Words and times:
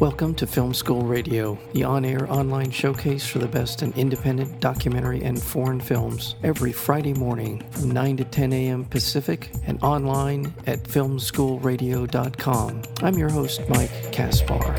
Welcome 0.00 0.34
to 0.34 0.46
Film 0.46 0.74
School 0.74 1.00
Radio, 1.00 1.58
the 1.72 1.84
on 1.84 2.04
air 2.04 2.30
online 2.30 2.70
showcase 2.70 3.26
for 3.26 3.38
the 3.38 3.48
best 3.48 3.82
in 3.82 3.94
independent 3.94 4.60
documentary 4.60 5.22
and 5.22 5.42
foreign 5.42 5.80
films, 5.80 6.34
every 6.42 6.70
Friday 6.70 7.14
morning 7.14 7.64
from 7.70 7.92
9 7.92 8.18
to 8.18 8.24
10 8.24 8.52
a.m. 8.52 8.84
Pacific 8.84 9.50
and 9.64 9.82
online 9.82 10.52
at 10.66 10.82
filmschoolradio.com. 10.82 12.82
I'm 13.02 13.14
your 13.14 13.30
host, 13.30 13.62
Mike 13.70 14.12
Kaspar. 14.12 14.76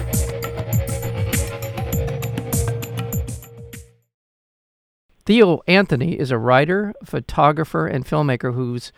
Theo 5.25 5.61
Anthony 5.65 6.20
is 6.20 6.29
a 6.29 6.38
writer, 6.38 6.93
photographer, 7.04 7.88
and 7.88 8.06
filmmaker 8.06 8.54
whose 8.54 8.92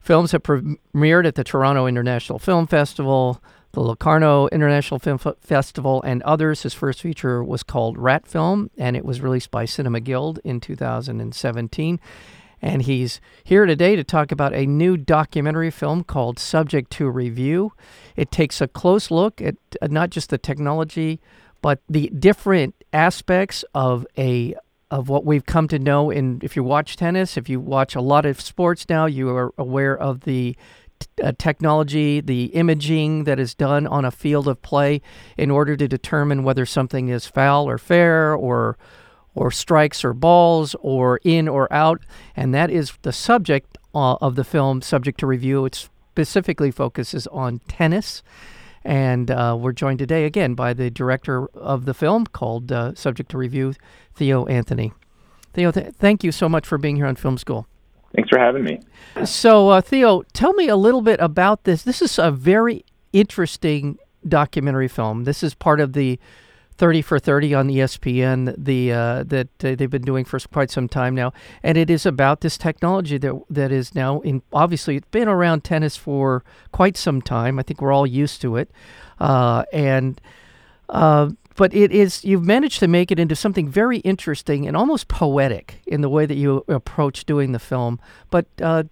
films 0.00 0.30
have 0.30 0.44
premiered 0.44 1.26
at 1.26 1.34
the 1.34 1.42
Toronto 1.42 1.86
International 1.86 2.38
Film 2.38 2.68
Festival, 2.68 3.42
the 3.76 3.82
Locarno 3.82 4.48
International 4.48 4.98
Film 4.98 5.20
F- 5.22 5.36
Festival, 5.38 6.02
and 6.02 6.22
others. 6.22 6.62
His 6.62 6.72
first 6.72 7.02
feature 7.02 7.44
was 7.44 7.62
called 7.62 7.98
Rat 7.98 8.26
Film, 8.26 8.70
and 8.78 8.96
it 8.96 9.04
was 9.04 9.20
released 9.20 9.50
by 9.50 9.66
Cinema 9.66 10.00
Guild 10.00 10.40
in 10.44 10.60
2017. 10.60 12.00
And 12.62 12.82
he's 12.82 13.20
here 13.44 13.66
today 13.66 13.94
to 13.94 14.02
talk 14.02 14.32
about 14.32 14.54
a 14.54 14.64
new 14.64 14.96
documentary 14.96 15.70
film 15.70 16.04
called 16.04 16.38
Subject 16.38 16.90
to 16.92 17.10
Review. 17.10 17.74
It 18.16 18.30
takes 18.30 18.62
a 18.62 18.66
close 18.66 19.10
look 19.10 19.42
at 19.42 19.56
not 19.82 20.08
just 20.08 20.30
the 20.30 20.38
technology, 20.38 21.20
but 21.60 21.80
the 21.86 22.08
different 22.18 22.82
aspects 22.94 23.62
of 23.74 24.06
a 24.16 24.54
of 24.90 25.08
what 25.08 25.26
we've 25.26 25.44
come 25.44 25.68
to 25.68 25.78
know 25.78 26.10
in 26.10 26.40
if 26.42 26.56
you 26.56 26.62
watch 26.62 26.96
tennis, 26.96 27.36
if 27.36 27.48
you 27.48 27.60
watch 27.60 27.94
a 27.94 28.00
lot 28.00 28.24
of 28.24 28.40
sports 28.40 28.88
now, 28.88 29.04
you 29.04 29.28
are 29.28 29.52
aware 29.58 29.98
of 29.98 30.20
the 30.20 30.56
uh, 31.22 31.32
technology, 31.38 32.20
the 32.20 32.46
imaging 32.46 33.24
that 33.24 33.38
is 33.38 33.54
done 33.54 33.86
on 33.86 34.04
a 34.04 34.10
field 34.10 34.48
of 34.48 34.60
play 34.62 35.00
in 35.36 35.50
order 35.50 35.76
to 35.76 35.88
determine 35.88 36.44
whether 36.44 36.66
something 36.66 37.08
is 37.08 37.26
foul 37.26 37.68
or 37.68 37.78
fair 37.78 38.34
or 38.34 38.76
or 39.34 39.50
strikes 39.50 40.02
or 40.02 40.14
balls 40.14 40.74
or 40.80 41.20
in 41.22 41.46
or 41.46 41.70
out, 41.70 42.00
and 42.34 42.54
that 42.54 42.70
is 42.70 42.94
the 43.02 43.12
subject 43.12 43.76
uh, 43.94 44.14
of 44.14 44.34
the 44.34 44.44
film 44.44 44.80
subject 44.80 45.20
to 45.20 45.26
review. 45.26 45.66
It 45.66 45.74
specifically 45.74 46.70
focuses 46.70 47.26
on 47.26 47.60
tennis. 47.68 48.22
And 48.82 49.30
uh, 49.32 49.56
we're 49.58 49.72
joined 49.72 49.98
today 49.98 50.26
again 50.26 50.54
by 50.54 50.72
the 50.72 50.90
director 50.90 51.48
of 51.48 51.86
the 51.86 51.92
film 51.92 52.24
called 52.24 52.70
uh, 52.70 52.94
Subject 52.94 53.28
to 53.32 53.36
Review, 53.36 53.74
Theo 54.14 54.46
Anthony. 54.46 54.92
Theo, 55.52 55.72
th- 55.72 55.94
thank 55.94 56.22
you 56.22 56.30
so 56.30 56.48
much 56.48 56.66
for 56.66 56.78
being 56.78 56.94
here 56.94 57.06
on 57.06 57.16
Film 57.16 57.36
School. 57.36 57.66
Thanks 58.16 58.30
for 58.30 58.38
having 58.38 58.64
me. 58.64 58.80
So, 59.24 59.68
uh, 59.68 59.80
Theo, 59.82 60.22
tell 60.32 60.54
me 60.54 60.68
a 60.68 60.76
little 60.76 61.02
bit 61.02 61.20
about 61.20 61.64
this. 61.64 61.82
This 61.82 62.00
is 62.00 62.18
a 62.18 62.30
very 62.30 62.84
interesting 63.12 63.98
documentary 64.26 64.88
film. 64.88 65.24
This 65.24 65.42
is 65.42 65.54
part 65.54 65.80
of 65.80 65.92
the 65.92 66.18
30 66.78 67.02
for 67.02 67.18
30 67.18 67.54
on 67.54 67.68
ESPN 67.68 68.54
the 68.56 68.92
uh, 68.92 69.22
that 69.24 69.48
uh, 69.64 69.74
they've 69.74 69.90
been 69.90 70.02
doing 70.02 70.24
for 70.24 70.38
quite 70.52 70.70
some 70.70 70.88
time 70.88 71.14
now 71.14 71.32
and 71.62 71.78
it 71.78 71.88
is 71.88 72.04
about 72.04 72.42
this 72.42 72.58
technology 72.58 73.16
that 73.16 73.34
that 73.48 73.72
is 73.72 73.94
now 73.94 74.20
in 74.20 74.42
obviously 74.52 74.96
it's 74.96 75.08
been 75.10 75.26
around 75.26 75.64
tennis 75.64 75.96
for 75.96 76.44
quite 76.72 76.98
some 76.98 77.22
time 77.22 77.58
I 77.58 77.62
think 77.62 77.80
we're 77.80 77.92
all 77.92 78.06
used 78.06 78.42
to 78.42 78.56
it 78.56 78.70
uh, 79.20 79.64
and 79.72 80.20
uh, 80.90 81.30
but 81.56 81.74
it 81.74 81.92
is 81.92 82.24
you've 82.24 82.44
managed 82.44 82.80
to 82.80 82.88
make 82.88 83.10
it 83.10 83.18
into 83.18 83.34
something 83.34 83.68
very 83.68 83.98
interesting 83.98 84.66
and 84.66 84.76
almost 84.76 85.08
poetic 85.08 85.80
in 85.86 86.00
the 86.00 86.08
way 86.08 86.26
that 86.26 86.36
you 86.36 86.64
approach 86.68 87.24
doing 87.24 87.52
the 87.52 87.58
film. 87.58 87.98
But 88.30 88.46
uh, 88.62 88.84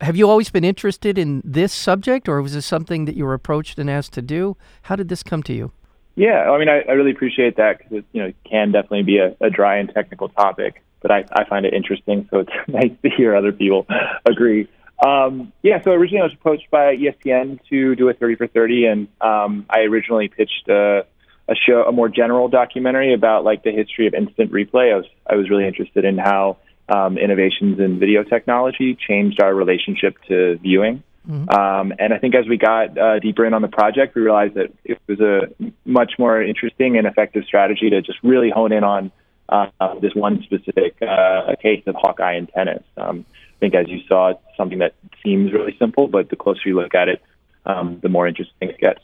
have 0.00 0.16
you 0.16 0.28
always 0.28 0.50
been 0.50 0.64
interested 0.64 1.18
in 1.18 1.42
this 1.44 1.72
subject 1.72 2.28
or 2.28 2.40
was 2.42 2.54
this 2.54 2.66
something 2.66 3.04
that 3.04 3.16
you 3.16 3.24
were 3.24 3.34
approached 3.34 3.78
and 3.78 3.90
asked 3.90 4.14
to 4.14 4.22
do? 4.22 4.56
How 4.82 4.96
did 4.96 5.08
this 5.08 5.22
come 5.22 5.42
to 5.44 5.52
you? 5.52 5.72
Yeah, 6.16 6.50
I 6.50 6.58
mean, 6.58 6.68
I, 6.68 6.80
I 6.88 6.92
really 6.92 7.12
appreciate 7.12 7.56
that 7.56 7.78
because 7.78 7.98
it 7.98 8.04
you 8.12 8.22
know 8.22 8.32
can 8.44 8.72
definitely 8.72 9.04
be 9.04 9.18
a, 9.18 9.36
a 9.40 9.50
dry 9.50 9.76
and 9.76 9.92
technical 9.92 10.28
topic, 10.28 10.82
but 11.00 11.10
I, 11.10 11.24
I 11.32 11.44
find 11.44 11.64
it 11.64 11.72
interesting, 11.72 12.28
so 12.30 12.40
it's 12.40 12.52
nice 12.68 12.92
to 13.02 13.10
hear 13.10 13.34
other 13.34 13.52
people 13.52 13.86
agree. 14.26 14.68
Um, 15.04 15.52
yeah, 15.62 15.80
so 15.82 15.92
originally 15.92 16.20
I 16.20 16.24
was 16.24 16.34
approached 16.34 16.70
by 16.70 16.96
ESPN 16.96 17.58
to 17.70 17.94
do 17.94 18.08
a 18.08 18.12
30 18.12 18.34
for 18.34 18.46
30, 18.46 18.84
and 18.86 19.08
um, 19.20 19.64
I 19.70 19.80
originally 19.80 20.28
pitched 20.28 20.68
a, 20.68 21.06
a 21.50 21.54
show, 21.54 21.82
a 21.82 21.92
more 21.92 22.08
general 22.08 22.48
documentary 22.48 23.12
about 23.12 23.44
like 23.44 23.64
the 23.64 23.72
history 23.72 24.06
of 24.06 24.14
instant 24.14 24.52
replay. 24.52 24.92
I 24.94 24.96
was 24.96 25.06
I 25.28 25.34
was 25.34 25.50
really 25.50 25.66
interested 25.66 26.04
in 26.04 26.16
how 26.16 26.58
um, 26.88 27.18
innovations 27.18 27.80
in 27.80 27.98
video 27.98 28.22
technology 28.22 28.96
changed 28.96 29.42
our 29.42 29.54
relationship 29.54 30.16
to 30.28 30.56
viewing. 30.58 31.02
Mm-hmm. 31.28 31.50
Um, 31.50 31.92
and 31.98 32.14
I 32.14 32.18
think 32.18 32.34
as 32.34 32.46
we 32.48 32.56
got 32.56 32.96
uh, 32.96 33.18
deeper 33.18 33.44
in 33.44 33.52
on 33.52 33.62
the 33.62 33.68
project, 33.68 34.14
we 34.14 34.22
realized 34.22 34.54
that 34.54 34.72
it 34.84 34.98
was 35.06 35.20
a 35.20 35.48
much 35.84 36.12
more 36.18 36.42
interesting 36.42 36.96
and 36.96 37.06
effective 37.06 37.44
strategy 37.44 37.90
to 37.90 38.00
just 38.00 38.18
really 38.22 38.50
hone 38.50 38.72
in 38.72 38.84
on 38.84 39.12
uh, 39.48 39.66
this 40.00 40.14
one 40.14 40.42
specific 40.44 40.96
uh, 41.02 41.54
case 41.60 41.82
of 41.86 41.96
Hawkeye 41.96 42.34
and 42.34 42.48
tennis. 42.48 42.82
Um, 42.96 43.26
I 43.28 43.58
think, 43.58 43.74
as 43.74 43.88
you 43.88 44.00
saw, 44.08 44.30
it's 44.30 44.40
something 44.56 44.78
that 44.78 44.94
seems 45.22 45.52
really 45.52 45.76
simple, 45.78 46.06
but 46.06 46.30
the 46.30 46.36
closer 46.36 46.60
you 46.64 46.76
look 46.76 46.94
at 46.94 47.08
it, 47.08 47.22
um, 47.66 47.98
the 48.00 48.08
more 48.08 48.26
interesting 48.26 48.70
it 48.70 48.78
gets. 48.78 49.00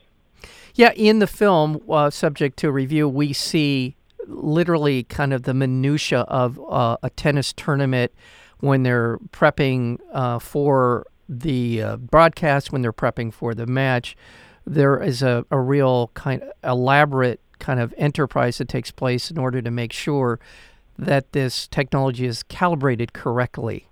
Yeah, 0.76 0.92
in 0.94 1.20
the 1.20 1.26
film, 1.26 1.80
uh, 1.88 2.10
subject 2.10 2.58
to 2.58 2.70
review, 2.70 3.08
we 3.08 3.32
see 3.32 3.96
literally 4.26 5.04
kind 5.04 5.32
of 5.32 5.44
the 5.44 5.54
minutia 5.54 6.20
of 6.20 6.60
uh, 6.68 6.98
a 7.02 7.08
tennis 7.08 7.54
tournament 7.54 8.12
when 8.60 8.82
they're 8.82 9.16
prepping 9.32 9.98
uh, 10.12 10.38
for 10.38 11.06
the 11.30 11.80
uh, 11.80 11.96
broadcast 11.96 12.72
when 12.72 12.82
they're 12.82 12.92
prepping 12.92 13.32
for 13.32 13.54
the 13.54 13.66
match, 13.66 14.18
there 14.66 15.02
is 15.02 15.22
a, 15.22 15.46
a 15.50 15.58
real 15.58 16.10
kind 16.12 16.42
of 16.42 16.50
elaborate 16.62 17.40
kind 17.58 17.80
of 17.80 17.94
enterprise 17.96 18.58
that 18.58 18.68
takes 18.68 18.90
place 18.90 19.30
in 19.30 19.38
order 19.38 19.62
to 19.62 19.70
make 19.70 19.94
sure 19.94 20.38
that 20.98 21.32
this 21.32 21.68
technology 21.68 22.26
is 22.26 22.42
calibrated 22.42 23.14
correctly, 23.14 23.88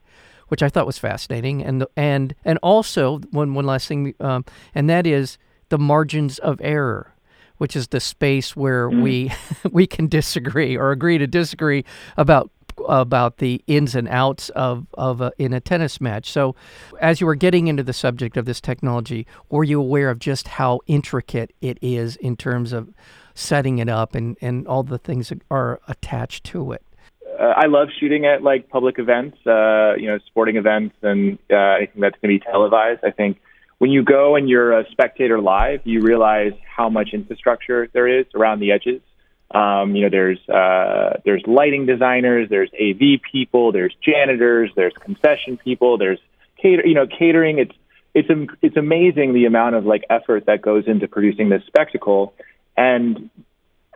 which 0.48 0.62
I 0.62 0.68
thought 0.68 0.86
was 0.86 0.98
fascinating. 0.98 1.62
And 1.62 1.86
and 1.96 2.34
and 2.44 2.58
also 2.62 3.20
one 3.30 3.54
one 3.54 3.64
last 3.64 3.88
thing, 3.88 4.14
um, 4.20 4.44
and 4.74 4.90
that 4.90 5.06
is 5.06 5.38
the 5.74 5.78
margins 5.78 6.38
of 6.38 6.60
error 6.62 7.10
which 7.58 7.74
is 7.74 7.88
the 7.88 7.98
space 7.98 8.54
where 8.54 8.88
mm. 8.88 9.02
we 9.02 9.32
we 9.72 9.88
can 9.88 10.06
disagree 10.06 10.76
or 10.76 10.92
agree 10.92 11.18
to 11.18 11.26
disagree 11.26 11.84
about 12.16 12.48
about 12.88 13.38
the 13.38 13.60
ins 13.66 13.96
and 13.96 14.06
outs 14.06 14.50
of 14.50 14.86
of 14.94 15.20
a, 15.20 15.32
in 15.36 15.52
a 15.52 15.58
tennis 15.58 16.00
match. 16.00 16.30
So, 16.30 16.54
as 17.00 17.20
you 17.20 17.26
were 17.26 17.34
getting 17.34 17.66
into 17.66 17.82
the 17.82 17.92
subject 17.92 18.36
of 18.36 18.44
this 18.44 18.60
technology, 18.60 19.26
were 19.50 19.64
you 19.64 19.80
aware 19.80 20.10
of 20.10 20.20
just 20.20 20.46
how 20.46 20.78
intricate 20.86 21.52
it 21.60 21.78
is 21.82 22.14
in 22.16 22.36
terms 22.36 22.72
of 22.72 22.92
setting 23.34 23.78
it 23.78 23.88
up 23.88 24.14
and 24.14 24.36
and 24.40 24.68
all 24.68 24.84
the 24.84 24.98
things 24.98 25.30
that 25.30 25.42
are 25.50 25.80
attached 25.88 26.44
to 26.52 26.70
it? 26.70 26.84
Uh, 27.40 27.54
I 27.56 27.66
love 27.66 27.88
shooting 27.98 28.26
at 28.26 28.44
like 28.44 28.68
public 28.68 29.00
events, 29.00 29.38
uh, 29.44 29.94
you 29.96 30.06
know, 30.06 30.18
sporting 30.26 30.54
events, 30.54 30.94
and 31.02 31.38
uh, 31.50 31.78
anything 31.78 32.00
that's 32.00 32.16
going 32.20 32.38
to 32.38 32.38
be 32.38 32.52
televised. 32.52 33.00
I 33.04 33.10
think 33.10 33.38
when 33.78 33.90
you 33.90 34.04
go 34.04 34.36
and 34.36 34.48
you're 34.48 34.78
a 34.78 34.84
spectator 34.90 35.40
live, 35.40 35.80
you 35.84 36.00
realize 36.00 36.52
how 36.64 36.88
much 36.88 37.10
infrastructure 37.12 37.88
there 37.92 38.08
is 38.08 38.26
around 38.34 38.60
the 38.60 38.72
edges. 38.72 39.00
Um, 39.50 39.94
you 39.94 40.02
know, 40.02 40.10
there's 40.10 40.48
uh, 40.48 41.20
there's 41.24 41.42
lighting 41.46 41.86
designers, 41.86 42.48
there's 42.48 42.70
AV 42.74 43.20
people, 43.30 43.72
there's 43.72 43.94
janitors, 44.02 44.70
there's 44.74 44.94
concession 45.00 45.58
people, 45.58 45.98
there's 45.98 46.18
cater, 46.60 46.86
you 46.86 46.94
know, 46.94 47.06
catering. 47.06 47.58
It's 47.58 47.74
it's 48.14 48.28
it's 48.62 48.76
amazing 48.76 49.34
the 49.34 49.44
amount 49.44 49.76
of 49.76 49.84
like 49.84 50.04
effort 50.10 50.46
that 50.46 50.62
goes 50.62 50.84
into 50.86 51.06
producing 51.06 51.50
this 51.50 51.62
spectacle, 51.66 52.34
and 52.76 53.30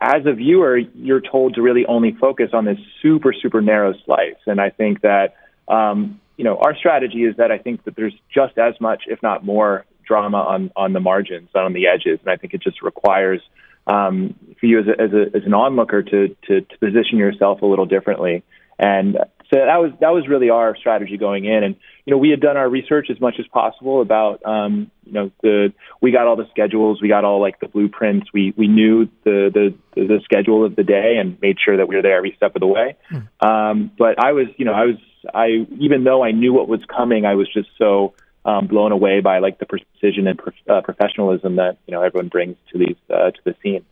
as 0.01 0.25
a 0.25 0.33
viewer, 0.33 0.77
you're 0.77 1.21
told 1.21 1.55
to 1.55 1.61
really 1.61 1.85
only 1.85 2.13
focus 2.13 2.51
on 2.53 2.65
this 2.65 2.77
super 3.01 3.33
super 3.33 3.61
narrow 3.61 3.93
slice. 4.05 4.39
And 4.45 4.61
I 4.61 4.69
think 4.69 5.01
that 5.01 5.35
um, 5.67 6.21
you 6.39 6.45
know 6.45 6.57
our 6.57 6.73
strategy 6.73 7.25
is 7.25 7.35
that 7.35 7.51
I 7.51 7.57
think 7.57 7.83
that 7.83 7.97
there's 7.97 8.15
just 8.33 8.57
as 8.57 8.73
much, 8.79 9.03
if 9.07 9.21
not 9.21 9.45
more, 9.45 9.85
drama 10.07 10.37
on 10.37 10.71
on 10.77 10.93
the 10.93 11.01
margins, 11.01 11.49
on 11.53 11.73
the 11.73 11.87
edges, 11.87 12.17
and 12.21 12.29
I 12.31 12.37
think 12.37 12.53
it 12.53 12.61
just 12.63 12.81
requires 12.81 13.41
um, 13.87 14.35
for 14.57 14.65
you 14.65 14.79
as, 14.79 14.87
a, 14.87 15.01
as, 15.01 15.11
a, 15.13 15.35
as 15.35 15.43
an 15.45 15.53
onlooker 15.53 16.03
to, 16.03 16.35
to, 16.47 16.61
to 16.61 16.77
position 16.79 17.17
yourself 17.17 17.61
a 17.61 17.65
little 17.65 17.85
differently. 17.85 18.43
And 18.77 19.17
so 19.51 19.57
that 19.57 19.77
was 19.77 19.91
that 19.99 20.11
was 20.11 20.27
really 20.29 20.49
our 20.49 20.77
strategy 20.77 21.17
going 21.17 21.43
in. 21.43 21.63
And 21.63 21.75
you 22.05 22.11
know, 22.11 22.17
we 22.17 22.29
had 22.29 22.39
done 22.39 22.55
our 22.55 22.69
research 22.69 23.07
as 23.09 23.19
much 23.19 23.35
as 23.39 23.47
possible 23.47 24.01
about 24.01 24.45
um, 24.45 24.89
you 25.05 25.11
know 25.11 25.31
the 25.43 25.73
we 25.99 26.11
got 26.11 26.27
all 26.27 26.37
the 26.37 26.47
schedules, 26.51 27.01
we 27.01 27.09
got 27.09 27.25
all 27.25 27.41
like 27.41 27.59
the 27.59 27.67
blueprints, 27.67 28.27
we 28.33 28.53
we 28.55 28.69
knew 28.69 29.09
the 29.25 29.51
the 29.53 29.75
the 29.95 30.21
schedule 30.23 30.63
of 30.63 30.77
the 30.77 30.83
day 30.83 31.17
and 31.19 31.37
made 31.41 31.57
sure 31.59 31.75
that 31.75 31.89
we 31.89 31.97
were 31.97 32.01
there 32.01 32.15
every 32.15 32.33
step 32.37 32.55
of 32.55 32.61
the 32.61 32.67
way. 32.67 32.95
Hmm. 33.09 33.45
Um, 33.45 33.91
but 33.97 34.23
I 34.23 34.31
was 34.31 34.47
you 34.55 34.63
know 34.63 34.73
I 34.73 34.85
was 34.85 34.95
I 35.33 35.67
even 35.79 36.03
though 36.03 36.23
I 36.23 36.31
knew 36.31 36.53
what 36.53 36.67
was 36.67 36.81
coming, 36.85 37.25
I 37.25 37.35
was 37.35 37.47
just 37.51 37.69
so 37.77 38.13
um, 38.45 38.67
blown 38.67 38.91
away 38.91 39.21
by 39.21 39.39
like 39.39 39.59
the 39.59 39.65
precision 39.65 40.27
and 40.27 40.39
uh, 40.69 40.81
professionalism 40.81 41.57
that 41.57 41.77
you 41.87 41.93
know 41.93 42.01
everyone 42.01 42.29
brings 42.29 42.57
to 42.71 42.77
these 42.77 42.97
uh, 43.09 43.31
to 43.31 43.39
the 43.43 43.55
scene. 43.61 43.85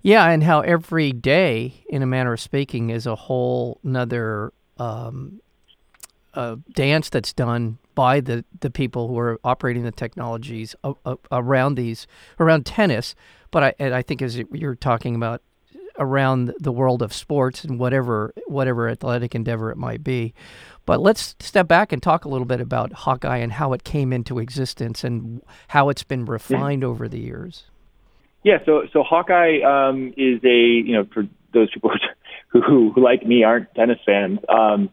Yeah, 0.00 0.28
and 0.28 0.44
how 0.44 0.60
every 0.60 1.12
day, 1.12 1.84
in 1.88 2.02
a 2.02 2.06
manner 2.06 2.34
of 2.34 2.40
speaking, 2.40 2.90
is 2.90 3.06
a 3.06 3.16
whole 3.16 3.80
another 3.82 4.52
um, 4.78 5.40
uh, 6.34 6.56
dance 6.72 7.08
that's 7.08 7.32
done 7.32 7.78
by 7.94 8.20
the, 8.20 8.44
the 8.60 8.70
people 8.70 9.08
who 9.08 9.18
are 9.18 9.40
operating 9.42 9.82
the 9.82 9.90
technologies 9.90 10.76
around 11.32 11.74
these 11.74 12.06
around 12.38 12.64
tennis, 12.64 13.16
but 13.50 13.74
I, 13.80 13.96
I 13.96 14.02
think 14.02 14.22
as 14.22 14.38
you're 14.52 14.76
talking 14.76 15.16
about 15.16 15.42
around 15.98 16.54
the 16.58 16.72
world 16.72 17.02
of 17.02 17.12
sports 17.12 17.64
and 17.64 17.78
whatever 17.78 18.32
whatever 18.46 18.88
athletic 18.88 19.34
endeavor 19.34 19.70
it 19.70 19.76
might 19.76 20.02
be. 20.02 20.34
But 20.86 21.00
let's 21.00 21.34
step 21.40 21.68
back 21.68 21.92
and 21.92 22.02
talk 22.02 22.24
a 22.24 22.28
little 22.28 22.46
bit 22.46 22.60
about 22.60 22.92
Hawkeye 22.92 23.38
and 23.38 23.52
how 23.52 23.74
it 23.74 23.84
came 23.84 24.12
into 24.12 24.38
existence 24.38 25.04
and 25.04 25.42
how 25.68 25.90
it's 25.90 26.02
been 26.02 26.24
refined 26.24 26.82
yeah. 26.82 26.88
over 26.88 27.08
the 27.08 27.18
years. 27.18 27.64
Yeah, 28.42 28.58
so 28.64 28.84
so 28.92 29.02
Hawkeye 29.02 29.60
um, 29.60 30.14
is 30.16 30.42
a 30.44 30.48
you 30.48 30.94
know 30.94 31.06
for 31.12 31.24
those 31.52 31.70
people 31.72 31.90
who, 32.48 32.62
who, 32.62 32.92
who 32.92 33.04
like 33.04 33.26
me 33.26 33.42
aren't 33.42 33.74
tennis 33.74 33.98
fans. 34.06 34.38
Um, 34.48 34.90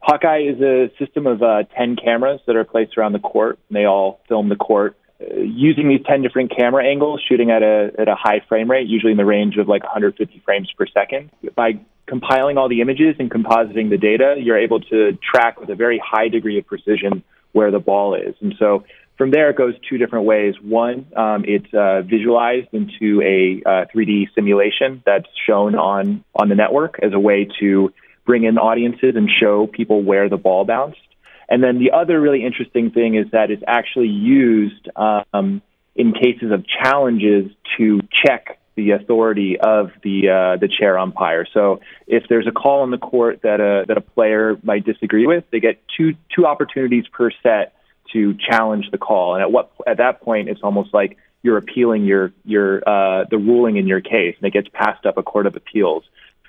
Hawkeye 0.00 0.42
is 0.42 0.60
a 0.60 0.90
system 0.98 1.26
of 1.26 1.42
uh, 1.42 1.62
ten 1.76 1.96
cameras 1.96 2.40
that 2.46 2.56
are 2.56 2.64
placed 2.64 2.98
around 2.98 3.12
the 3.12 3.18
court. 3.18 3.58
And 3.68 3.76
they 3.76 3.86
all 3.86 4.20
film 4.28 4.48
the 4.50 4.56
court 4.56 4.97
using 5.20 5.88
these 5.88 6.00
10 6.06 6.22
different 6.22 6.54
camera 6.56 6.86
angles, 6.86 7.22
shooting 7.28 7.50
at 7.50 7.62
a, 7.62 7.90
at 7.98 8.08
a 8.08 8.14
high 8.14 8.40
frame 8.48 8.70
rate, 8.70 8.86
usually 8.86 9.12
in 9.12 9.18
the 9.18 9.24
range 9.24 9.56
of 9.56 9.68
like 9.68 9.82
150 9.82 10.40
frames 10.44 10.70
per 10.76 10.86
second. 10.86 11.30
By 11.54 11.80
compiling 12.06 12.56
all 12.56 12.68
the 12.68 12.80
images 12.80 13.16
and 13.18 13.30
compositing 13.30 13.90
the 13.90 13.98
data, 13.98 14.36
you're 14.38 14.58
able 14.58 14.80
to 14.80 15.18
track 15.22 15.60
with 15.60 15.70
a 15.70 15.74
very 15.74 16.00
high 16.04 16.28
degree 16.28 16.58
of 16.58 16.66
precision 16.66 17.22
where 17.52 17.70
the 17.70 17.80
ball 17.80 18.14
is. 18.14 18.34
And 18.40 18.54
so 18.58 18.84
from 19.16 19.32
there, 19.32 19.50
it 19.50 19.56
goes 19.56 19.74
two 19.88 19.98
different 19.98 20.26
ways. 20.26 20.54
One, 20.62 21.06
um, 21.16 21.44
it's 21.46 21.72
uh, 21.74 22.02
visualized 22.02 22.68
into 22.72 23.20
a 23.22 23.60
uh, 23.68 23.84
3D 23.94 24.32
simulation 24.34 25.02
that's 25.04 25.26
shown 25.46 25.74
on, 25.74 26.24
on 26.36 26.48
the 26.48 26.54
network 26.54 27.00
as 27.02 27.12
a 27.12 27.18
way 27.18 27.48
to 27.58 27.92
bring 28.24 28.44
in 28.44 28.58
audiences 28.58 29.16
and 29.16 29.28
show 29.28 29.66
people 29.66 30.02
where 30.02 30.28
the 30.28 30.36
ball 30.36 30.64
bounced. 30.64 31.00
And 31.48 31.62
then 31.62 31.78
the 31.78 31.92
other 31.92 32.20
really 32.20 32.44
interesting 32.44 32.90
thing 32.90 33.14
is 33.14 33.30
that 33.32 33.50
it's 33.50 33.62
actually 33.66 34.08
used 34.08 34.88
um, 34.96 35.62
in 35.94 36.12
cases 36.12 36.52
of 36.52 36.64
challenges 36.66 37.50
to 37.78 38.00
check 38.24 38.58
the 38.76 38.92
authority 38.92 39.58
of 39.58 39.90
the 40.04 40.28
uh, 40.28 40.56
the 40.60 40.68
chair 40.68 40.98
umpire. 40.98 41.46
So 41.52 41.80
if 42.06 42.24
there's 42.28 42.46
a 42.46 42.52
call 42.52 42.82
on 42.82 42.92
the 42.92 42.98
court 42.98 43.40
that 43.42 43.60
a 43.60 43.84
that 43.88 43.96
a 43.96 44.00
player 44.00 44.56
might 44.62 44.84
disagree 44.84 45.26
with, 45.26 45.44
they 45.50 45.58
get 45.58 45.82
two 45.96 46.14
two 46.34 46.46
opportunities 46.46 47.04
per 47.12 47.30
set 47.42 47.74
to 48.12 48.34
challenge 48.48 48.86
the 48.92 48.98
call. 48.98 49.34
And 49.34 49.42
at 49.42 49.50
what 49.50 49.72
at 49.86 49.96
that 49.96 50.20
point, 50.20 50.48
it's 50.48 50.60
almost 50.62 50.94
like 50.94 51.16
you're 51.42 51.56
appealing 51.56 52.04
your 52.04 52.32
your 52.44 52.88
uh, 52.88 53.24
the 53.28 53.38
ruling 53.38 53.76
in 53.76 53.88
your 53.88 54.00
case, 54.00 54.36
and 54.38 54.46
it 54.46 54.52
gets 54.52 54.68
passed 54.72 55.04
up 55.06 55.18
a 55.18 55.24
court 55.24 55.46
of 55.46 55.56
appeals. 55.56 56.04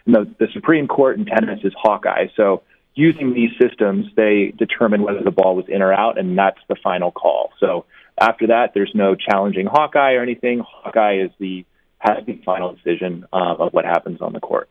And 0.05 0.13
the, 0.13 0.35
the 0.39 0.47
Supreme 0.53 0.87
Court 0.87 1.17
in 1.17 1.25
tennis 1.25 1.61
is 1.63 1.73
Hawkeye. 1.75 2.27
So 2.35 2.61
using 2.95 3.33
these 3.33 3.51
systems, 3.61 4.07
they 4.15 4.53
determine 4.57 5.03
whether 5.03 5.23
the 5.23 5.31
ball 5.31 5.55
was 5.55 5.65
in 5.67 5.81
or 5.81 5.93
out, 5.93 6.19
and 6.19 6.37
that's 6.37 6.59
the 6.67 6.75
final 6.75 7.11
call. 7.11 7.51
So 7.59 7.85
after 8.19 8.47
that, 8.47 8.71
there's 8.73 8.91
no 8.93 9.15
challenging 9.15 9.67
Hawkeye 9.67 10.13
or 10.13 10.21
anything. 10.21 10.61
Hawkeye 10.65 11.19
is 11.19 11.31
the 11.39 11.65
has 11.99 12.25
the 12.25 12.41
final 12.45 12.73
decision 12.73 13.25
uh, 13.33 13.55
of 13.59 13.73
what 13.73 13.83
happens 13.85 14.21
on 14.21 14.33
the 14.33 14.39
court. 14.39 14.69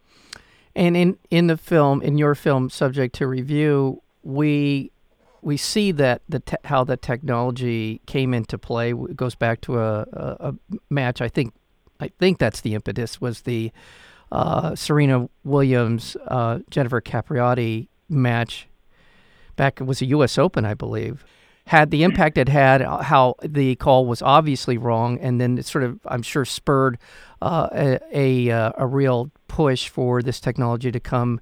And 0.74 0.96
in 0.96 1.18
in 1.30 1.46
the 1.46 1.56
film, 1.56 2.02
in 2.02 2.18
your 2.18 2.34
film, 2.34 2.70
subject 2.70 3.14
to 3.16 3.26
review, 3.26 4.02
we 4.22 4.90
we 5.42 5.56
see 5.56 5.92
that 5.92 6.22
the 6.28 6.40
te- 6.40 6.56
how 6.64 6.84
the 6.84 6.96
technology 6.96 8.00
came 8.06 8.34
into 8.34 8.58
play. 8.58 8.92
It 8.92 9.16
goes 9.16 9.34
back 9.34 9.60
to 9.62 9.78
a, 9.78 10.00
a, 10.12 10.36
a 10.40 10.54
match. 10.90 11.20
I 11.20 11.28
think 11.28 11.54
I 12.00 12.08
think 12.18 12.38
that's 12.38 12.60
the 12.60 12.74
impetus 12.74 13.20
was 13.20 13.42
the 13.42 13.72
uh, 14.30 14.74
Serena 14.74 15.28
Williams 15.44 16.16
uh, 16.26 16.60
Jennifer 16.70 17.00
Capriati 17.00 17.88
match 18.08 18.68
back 19.58 19.80
it 19.80 19.84
was 19.84 20.00
a 20.00 20.06
U.S. 20.06 20.38
Open, 20.38 20.64
I 20.64 20.72
believe, 20.72 21.26
had 21.66 21.90
the 21.90 22.02
impact 22.02 22.38
it 22.38 22.48
had. 22.48 22.80
Uh, 22.80 23.02
how 23.02 23.34
the 23.42 23.76
call 23.76 24.06
was 24.06 24.22
obviously 24.22 24.78
wrong, 24.78 25.18
and 25.18 25.38
then 25.38 25.58
it 25.58 25.66
sort 25.66 25.84
of, 25.84 26.00
I'm 26.06 26.22
sure, 26.22 26.46
spurred 26.46 26.98
uh, 27.42 27.68
a 27.72 27.98
a, 28.10 28.50
uh, 28.50 28.72
a 28.78 28.86
real 28.86 29.30
push 29.48 29.88
for 29.88 30.22
this 30.22 30.40
technology 30.40 30.90
to 30.90 31.00
come 31.00 31.40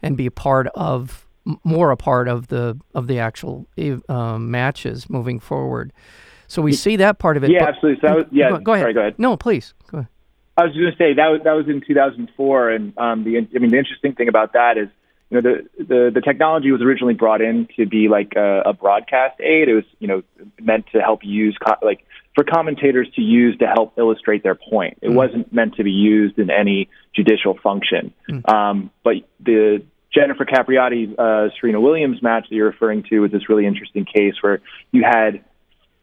and 0.00 0.16
be 0.16 0.24
a 0.24 0.30
part 0.30 0.68
of 0.68 1.26
more 1.62 1.90
a 1.90 1.96
part 1.96 2.28
of 2.28 2.48
the 2.48 2.80
of 2.94 3.06
the 3.06 3.18
actual 3.18 3.66
um, 4.08 4.50
matches 4.50 5.10
moving 5.10 5.38
forward. 5.38 5.92
So 6.48 6.62
we 6.62 6.72
see 6.72 6.96
that 6.96 7.18
part 7.18 7.36
of 7.36 7.44
it. 7.44 7.50
Yeah, 7.50 7.60
but, 7.60 7.74
absolutely. 7.74 8.08
So 8.08 8.14
was, 8.14 8.24
yeah, 8.30 8.50
go, 8.50 8.58
go, 8.58 8.72
ahead. 8.72 8.84
Sorry, 8.84 8.94
go 8.94 9.00
ahead. 9.00 9.18
No, 9.18 9.36
please 9.36 9.74
go 9.90 9.98
ahead. 9.98 10.08
I 10.56 10.64
was 10.64 10.72
going 10.72 10.90
to 10.90 10.96
say 10.96 11.12
that 11.14 11.26
was 11.26 11.40
that 11.44 11.52
was 11.52 11.66
in 11.68 11.82
2004, 11.86 12.70
and 12.70 12.96
um, 12.96 13.24
the 13.24 13.36
I 13.36 13.58
mean 13.58 13.70
the 13.70 13.78
interesting 13.78 14.14
thing 14.14 14.28
about 14.28 14.52
that 14.54 14.78
is 14.78 14.88
you 15.30 15.40
know, 15.40 15.50
the, 15.50 15.84
the, 15.84 16.10
the 16.14 16.20
technology 16.20 16.70
was 16.70 16.80
originally 16.82 17.14
brought 17.14 17.40
in 17.40 17.68
to 17.76 17.86
be 17.86 18.08
like 18.08 18.34
a, 18.36 18.62
a 18.66 18.72
broadcast 18.72 19.40
aid. 19.40 19.68
It 19.68 19.74
was, 19.74 19.84
you 19.98 20.06
know, 20.06 20.22
meant 20.60 20.86
to 20.92 21.00
help 21.00 21.20
use, 21.24 21.56
co- 21.64 21.74
like, 21.82 22.04
for 22.34 22.44
commentators 22.44 23.08
to 23.16 23.22
use 23.22 23.56
to 23.58 23.66
help 23.66 23.98
illustrate 23.98 24.42
their 24.42 24.54
point. 24.54 24.98
It 25.02 25.08
mm. 25.08 25.14
wasn't 25.14 25.52
meant 25.52 25.74
to 25.76 25.84
be 25.84 25.90
used 25.90 26.38
in 26.38 26.50
any 26.50 26.88
judicial 27.14 27.58
function. 27.62 28.12
Mm. 28.30 28.52
Um, 28.52 28.90
but 29.02 29.14
the 29.40 29.82
Jennifer 30.14 30.44
Capriati, 30.44 31.14
uh, 31.18 31.50
Serena 31.58 31.80
Williams 31.80 32.22
match 32.22 32.46
that 32.48 32.54
you're 32.54 32.70
referring 32.70 33.02
to 33.10 33.20
was 33.20 33.32
this 33.32 33.48
really 33.48 33.66
interesting 33.66 34.04
case 34.04 34.34
where 34.40 34.60
you 34.92 35.02
had 35.02 35.44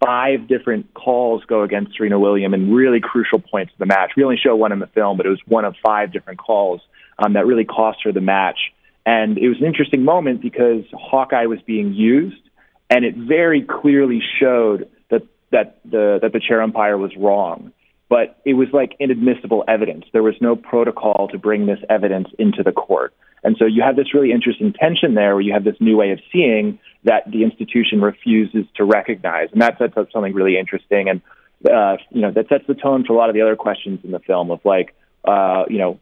five 0.03 0.47
different 0.47 0.93
calls 0.93 1.43
go 1.45 1.63
against 1.63 1.95
Serena 1.95 2.19
Williams 2.19 2.53
in 2.53 2.73
really 2.73 2.99
crucial 2.99 3.39
points 3.39 3.71
of 3.71 3.79
the 3.79 3.85
match. 3.85 4.11
We 4.17 4.23
only 4.23 4.37
show 4.37 4.55
one 4.55 4.71
in 4.71 4.79
the 4.79 4.87
film, 4.87 5.17
but 5.17 5.25
it 5.25 5.29
was 5.29 5.39
one 5.47 5.65
of 5.65 5.75
five 5.85 6.11
different 6.11 6.39
calls 6.39 6.81
um, 7.17 7.33
that 7.33 7.45
really 7.45 7.63
cost 7.63 7.99
her 8.03 8.11
the 8.11 8.21
match. 8.21 8.59
And 9.05 9.37
it 9.37 9.49
was 9.49 9.57
an 9.59 9.65
interesting 9.65 10.03
moment 10.03 10.41
because 10.41 10.83
Hawkeye 10.93 11.45
was 11.45 11.59
being 11.65 11.93
used, 11.93 12.41
and 12.89 13.03
it 13.03 13.15
very 13.15 13.61
clearly 13.61 14.21
showed 14.39 14.89
that 15.09 15.23
that 15.51 15.79
the 15.83 16.19
that 16.21 16.31
the 16.31 16.39
chair 16.39 16.61
umpire 16.61 16.97
was 16.97 17.11
wrong. 17.17 17.73
But 18.09 18.39
it 18.45 18.53
was 18.53 18.67
like 18.71 18.95
inadmissible 18.99 19.63
evidence. 19.67 20.05
There 20.13 20.23
was 20.23 20.35
no 20.39 20.55
protocol 20.55 21.27
to 21.31 21.37
bring 21.37 21.65
this 21.65 21.79
evidence 21.89 22.27
into 22.37 22.61
the 22.63 22.71
court. 22.71 23.13
And 23.43 23.57
so 23.57 23.65
you 23.65 23.81
have 23.81 23.95
this 23.95 24.13
really 24.13 24.31
interesting 24.31 24.71
tension 24.71 25.15
there 25.15 25.33
where 25.33 25.41
you 25.41 25.53
have 25.53 25.63
this 25.63 25.75
new 25.79 25.97
way 25.97 26.11
of 26.11 26.19
seeing 26.31 26.79
that 27.03 27.29
the 27.29 27.43
institution 27.43 28.01
refuses 28.01 28.65
to 28.75 28.85
recognize. 28.85 29.49
And 29.51 29.61
that 29.61 29.77
sets 29.77 29.97
up 29.97 30.11
something 30.11 30.33
really 30.33 30.57
interesting. 30.57 31.09
And, 31.09 31.21
uh, 31.69 31.97
you 32.11 32.21
know, 32.21 32.31
that 32.31 32.47
sets 32.47 32.65
the 32.67 32.75
tone 32.75 33.03
for 33.03 33.13
a 33.13 33.17
lot 33.17 33.29
of 33.29 33.35
the 33.35 33.41
other 33.41 33.55
questions 33.55 33.99
in 34.03 34.11
the 34.11 34.19
film 34.19 34.51
of 34.51 34.61
like, 34.63 34.95
uh, 35.25 35.63
you 35.69 35.77
know, 35.77 35.99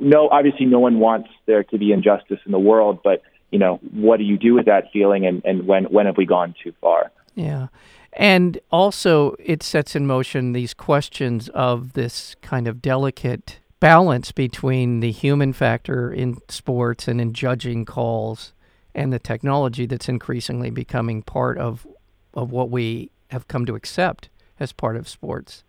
no, 0.00 0.28
obviously, 0.28 0.66
no 0.66 0.78
one 0.78 1.00
wants 1.00 1.28
there 1.46 1.64
to 1.64 1.78
be 1.78 1.92
injustice 1.92 2.38
in 2.46 2.52
the 2.52 2.58
world, 2.58 3.00
but 3.02 3.22
you 3.50 3.58
know, 3.58 3.76
what 3.92 4.16
do 4.16 4.24
you 4.24 4.38
do 4.38 4.54
with 4.54 4.66
that 4.66 4.84
feeling, 4.92 5.26
and, 5.26 5.44
and 5.44 5.66
when 5.66 5.84
when 5.84 6.06
have 6.06 6.16
we 6.16 6.26
gone 6.26 6.54
too 6.62 6.72
far? 6.80 7.10
Yeah. 7.34 7.68
And 8.14 8.60
also, 8.70 9.34
it 9.38 9.62
sets 9.62 9.96
in 9.96 10.06
motion 10.06 10.52
these 10.52 10.74
questions 10.74 11.48
of 11.50 11.94
this 11.94 12.36
kind 12.42 12.68
of 12.68 12.82
delicate 12.82 13.60
balance 13.80 14.32
between 14.32 15.00
the 15.00 15.10
human 15.10 15.52
factor 15.52 16.12
in 16.12 16.36
sports 16.48 17.08
and 17.08 17.20
in 17.20 17.32
judging 17.32 17.84
calls 17.84 18.52
and 18.94 19.12
the 19.12 19.18
technology 19.18 19.86
that's 19.86 20.08
increasingly 20.08 20.70
becoming 20.70 21.22
part 21.22 21.56
of, 21.56 21.86
of 22.34 22.52
what 22.52 22.70
we 22.70 23.10
have 23.30 23.48
come 23.48 23.64
to 23.64 23.74
accept 23.74 24.28
as 24.60 24.72
part 24.72 24.96
of 24.96 25.08
sports 25.08 25.64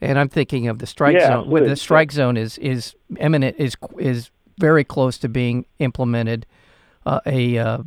and 0.00 0.18
I'm 0.18 0.28
thinking 0.28 0.68
of 0.68 0.78
the 0.78 0.86
strike 0.86 1.16
yeah, 1.16 1.28
zone. 1.28 1.50
With 1.50 1.66
the 1.68 1.76
strike 1.76 2.12
zone 2.12 2.36
is 2.36 2.58
is 2.58 2.94
eminent 3.18 3.56
is 3.58 3.76
is 3.98 4.30
very 4.58 4.84
close 4.84 5.18
to 5.18 5.28
being 5.28 5.66
implemented. 5.78 6.46
Uh, 7.06 7.20
a, 7.26 7.58
uh, 7.58 7.78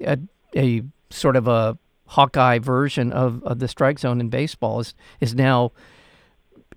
a 0.00 0.18
a 0.54 0.82
sort 1.10 1.36
of 1.36 1.48
a 1.48 1.76
Hawkeye 2.06 2.58
version 2.58 3.12
of, 3.12 3.42
of 3.44 3.60
the 3.60 3.68
strike 3.68 3.98
zone 3.98 4.20
in 4.20 4.28
baseball 4.28 4.80
is 4.80 4.94
is 5.20 5.34
now 5.34 5.72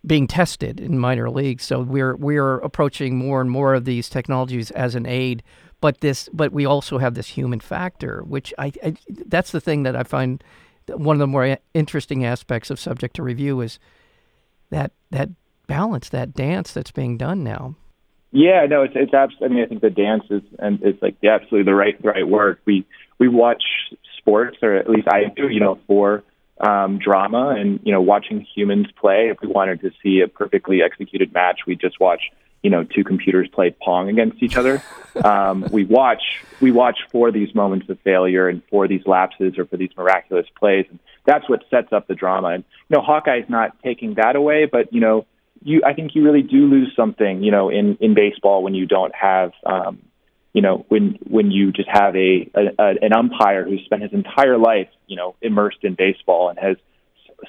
being 0.05 0.27
tested 0.27 0.79
in 0.79 0.99
minor 0.99 1.29
leagues. 1.29 1.63
So 1.63 1.81
we're 1.81 2.15
we're 2.15 2.57
approaching 2.59 3.17
more 3.17 3.41
and 3.41 3.49
more 3.49 3.73
of 3.73 3.85
these 3.85 4.09
technologies 4.09 4.71
as 4.71 4.95
an 4.95 5.05
aid. 5.05 5.43
But 5.81 5.99
this, 5.99 6.29
but 6.31 6.53
we 6.53 6.65
also 6.65 6.97
have 6.97 7.13
this 7.13 7.27
human 7.27 7.59
factor, 7.59 8.23
which 8.23 8.53
I, 8.57 8.71
I 8.83 8.95
that's 9.09 9.51
the 9.51 9.59
thing 9.59 9.83
that 9.83 9.95
I 9.95 10.03
find 10.03 10.43
one 10.87 11.15
of 11.15 11.19
the 11.19 11.27
more 11.27 11.57
interesting 11.73 12.25
aspects 12.25 12.69
of 12.69 12.79
subject 12.79 13.15
to 13.15 13.23
review 13.23 13.61
is 13.61 13.79
that 14.73 14.91
that 15.11 15.29
balance, 15.67 16.09
that 16.09 16.33
dance 16.33 16.73
that's 16.73 16.91
being 16.91 17.17
done 17.17 17.43
now. 17.43 17.75
Yeah, 18.31 18.65
no, 18.67 18.81
it's 18.81 18.93
it's 18.95 19.13
abs- 19.13 19.35
I 19.43 19.47
mean, 19.47 19.63
I 19.63 19.67
think 19.67 19.81
the 19.81 19.89
dance 19.89 20.23
is 20.29 20.41
and 20.59 20.79
it's 20.81 21.01
like 21.01 21.19
the 21.21 21.29
absolutely 21.29 21.71
the 21.71 21.75
right 21.75 22.01
the 22.01 22.09
right 22.09 22.27
word. 22.27 22.57
We 22.65 22.85
we 23.19 23.27
watch 23.27 23.63
sports, 24.17 24.57
or 24.61 24.75
at 24.75 24.89
least 24.89 25.07
I 25.07 25.25
do, 25.35 25.49
you 25.49 25.59
know, 25.59 25.79
for 25.87 26.23
um, 26.59 26.97
drama 26.97 27.55
and 27.57 27.79
you 27.83 27.93
know 27.93 28.01
watching 28.01 28.45
humans 28.55 28.87
play. 28.99 29.29
If 29.31 29.37
we 29.41 29.47
wanted 29.47 29.81
to 29.81 29.91
see 30.01 30.21
a 30.21 30.27
perfectly 30.27 30.81
executed 30.81 31.31
match, 31.33 31.61
we 31.67 31.75
just 31.75 31.99
watch 31.99 32.21
you 32.63 32.69
know 32.69 32.83
two 32.83 33.03
computers 33.03 33.47
play 33.49 33.75
pong 33.81 34.09
against 34.09 34.41
each 34.41 34.57
other. 34.57 34.81
Um, 35.23 35.67
we 35.71 35.85
watch 35.85 36.23
we 36.59 36.71
watch 36.71 36.97
for 37.11 37.31
these 37.31 37.53
moments 37.53 37.87
of 37.87 37.99
failure 37.99 38.49
and 38.49 38.63
for 38.71 38.87
these 38.87 39.05
lapses 39.05 39.59
or 39.59 39.65
for 39.65 39.77
these 39.77 39.91
miraculous 39.95 40.47
plays. 40.57 40.87
And 40.89 40.97
that's 41.23 41.47
what 41.47 41.63
sets 41.69 41.93
up 41.93 42.07
the 42.07 42.15
drama. 42.15 42.47
And 42.47 42.63
you 42.89 42.97
know, 42.97 43.03
Hawkeye's 43.03 43.47
not 43.47 43.77
taking 43.83 44.15
that 44.15 44.35
away, 44.35 44.65
but 44.65 44.91
you 44.91 45.01
know, 45.01 45.27
you 45.61 45.81
I 45.85 45.93
think 45.93 46.15
you 46.15 46.23
really 46.23 46.41
do 46.41 46.65
lose 46.65 46.91
something, 46.95 47.43
you 47.43 47.51
know, 47.51 47.69
in 47.69 47.95
in 48.01 48.15
baseball 48.15 48.63
when 48.63 48.73
you 48.73 48.87
don't 48.87 49.13
have, 49.13 49.51
um, 49.65 49.99
you 50.51 50.63
know, 50.63 50.85
when 50.89 51.19
when 51.29 51.51
you 51.51 51.71
just 51.71 51.89
have 51.89 52.15
a, 52.15 52.49
a, 52.55 52.61
a 52.79 52.87
an 53.03 53.13
umpire 53.13 53.63
who 53.63 53.77
spent 53.85 54.01
his 54.01 54.13
entire 54.13 54.57
life, 54.57 54.89
you 55.05 55.15
know, 55.15 55.35
immersed 55.43 55.83
in 55.83 55.93
baseball 55.93 56.49
and 56.49 56.57
has 56.57 56.77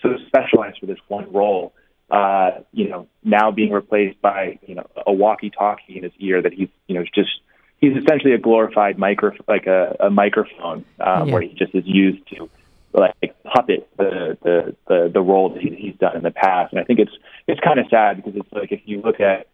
so 0.03 0.17
specialized 0.27 0.79
for 0.81 0.87
this 0.87 0.99
one 1.09 1.33
role. 1.33 1.73
Uh, 2.11 2.51
you 2.73 2.89
know, 2.89 3.07
now 3.23 3.51
being 3.51 3.73
replaced 3.73 4.21
by 4.21 4.59
you 4.67 4.75
know 4.75 4.87
a 5.07 5.13
walkie-talkie 5.13 5.97
in 5.97 6.03
his 6.03 6.13
ear 6.19 6.43
that 6.43 6.53
he's 6.53 6.69
you 6.87 6.95
know 6.95 7.05
just 7.15 7.41
he's 7.81 7.97
essentially 7.97 8.33
a 8.33 8.39
glorified 8.39 8.99
micro 8.99 9.33
like 9.49 9.67
a, 9.67 9.97
a 10.01 10.11
microphone 10.11 10.85
um, 11.01 11.29
Yeah. 11.29 11.33
where 11.33 11.43
he 11.43 11.55
just 11.55 11.75
is 11.75 11.85
used 11.87 12.27
to 12.29 12.49
like 12.93 13.35
puppet 13.45 13.89
the 13.97 14.39
the 14.43 14.77
the, 14.87 15.11
the 15.13 15.21
role 15.21 15.51
that 15.51 15.61
he, 15.63 15.75
he's 15.75 15.97
done 15.97 16.17
in 16.17 16.23
the 16.23 16.31
past. 16.31 16.73
And 16.73 16.81
I 16.81 16.85
think 16.85 16.99
it's 17.01 17.13
it's 17.47 17.61
kind 17.61 17.79
of 17.79 17.87
sad 17.91 18.17
because 18.17 18.37
it's 18.37 18.53
like 18.53 18.73
if 18.73 18.81
you 18.85 19.01
look 19.03 19.21
at 19.21 19.49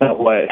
what 0.00 0.48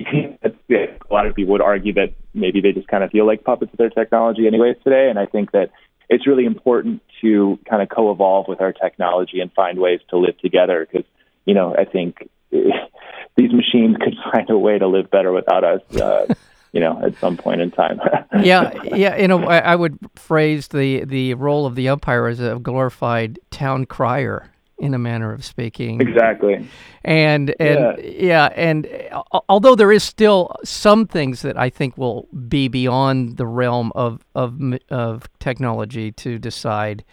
a 0.00 0.88
lot 1.10 1.26
of 1.26 1.34
people 1.34 1.52
would 1.52 1.60
argue 1.62 1.92
that 1.94 2.12
maybe 2.32 2.60
they 2.60 2.72
just 2.72 2.88
kind 2.88 3.04
of 3.04 3.10
feel 3.10 3.26
like 3.26 3.44
puppets 3.44 3.72
of 3.72 3.78
their 3.78 3.90
technology 3.90 4.46
anyways 4.46 4.76
today. 4.84 5.08
And 5.08 5.18
I 5.18 5.26
think 5.26 5.52
that 5.52 5.70
it's 6.08 6.26
really 6.26 6.44
important 6.44 7.02
to 7.20 7.58
kind 7.68 7.82
of 7.82 7.88
co-evolve 7.88 8.48
with 8.48 8.60
our 8.60 8.72
technology 8.72 9.40
and 9.40 9.52
find 9.52 9.78
ways 9.78 10.00
to 10.10 10.18
live 10.18 10.38
together 10.38 10.86
because, 10.90 11.06
you 11.46 11.54
know, 11.54 11.74
I 11.76 11.84
think 11.84 12.28
these 12.50 13.52
machines 13.52 13.96
could 14.00 14.14
find 14.32 14.48
a 14.50 14.58
way 14.58 14.78
to 14.78 14.86
live 14.86 15.10
better 15.10 15.32
without 15.32 15.64
us, 15.64 15.80
uh, 15.96 16.26
you 16.72 16.80
know, 16.80 17.00
at 17.04 17.16
some 17.18 17.36
point 17.36 17.60
in 17.60 17.70
time. 17.70 18.00
yeah, 18.40 18.72
yeah. 18.84 19.16
You 19.16 19.28
know, 19.28 19.44
I, 19.44 19.58
I 19.58 19.76
would 19.76 19.98
phrase 20.16 20.68
the 20.68 21.04
the 21.04 21.34
role 21.34 21.66
of 21.66 21.74
the 21.76 21.88
umpire 21.88 22.26
as 22.26 22.40
a 22.40 22.58
glorified 22.60 23.38
town 23.50 23.86
crier, 23.86 24.50
in 24.78 24.94
a 24.94 24.98
manner 24.98 25.32
of 25.32 25.44
speaking. 25.44 26.00
exactly. 26.00 26.66
And 27.04 27.54
and 27.60 27.98
Yeah. 27.98 28.04
yeah, 28.04 28.48
and 28.56 28.88
uh, 29.12 29.22
although 29.48 29.74
there 29.74 29.92
is 29.92 30.02
still 30.02 30.54
some 30.64 31.06
things 31.06 31.42
that 31.42 31.56
I 31.58 31.70
think 31.70 31.96
will 31.96 32.28
be 32.48 32.68
beyond 32.68 33.36
the 33.36 33.46
realm 33.46 33.92
of 33.94 34.24
of 34.34 34.58
of 34.90 35.28
technology 35.38 36.12
to 36.12 36.38
decide, 36.38 37.04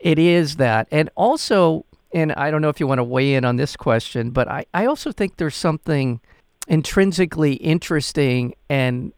it 0.00 0.18
is 0.18 0.56
that, 0.56 0.88
and 0.90 1.08
also, 1.14 1.86
and 2.12 2.32
I 2.32 2.50
don't 2.50 2.60
know 2.60 2.68
if 2.68 2.80
you 2.80 2.86
want 2.86 2.98
to 2.98 3.04
weigh 3.04 3.34
in 3.34 3.44
on 3.44 3.56
this 3.56 3.76
question, 3.76 4.30
but 4.30 4.48
I 4.48 4.66
I 4.74 4.86
also 4.86 5.12
think 5.12 5.36
there's 5.36 5.56
something 5.56 6.20
intrinsically 6.68 7.54
interesting 7.54 8.54
and 8.68 9.12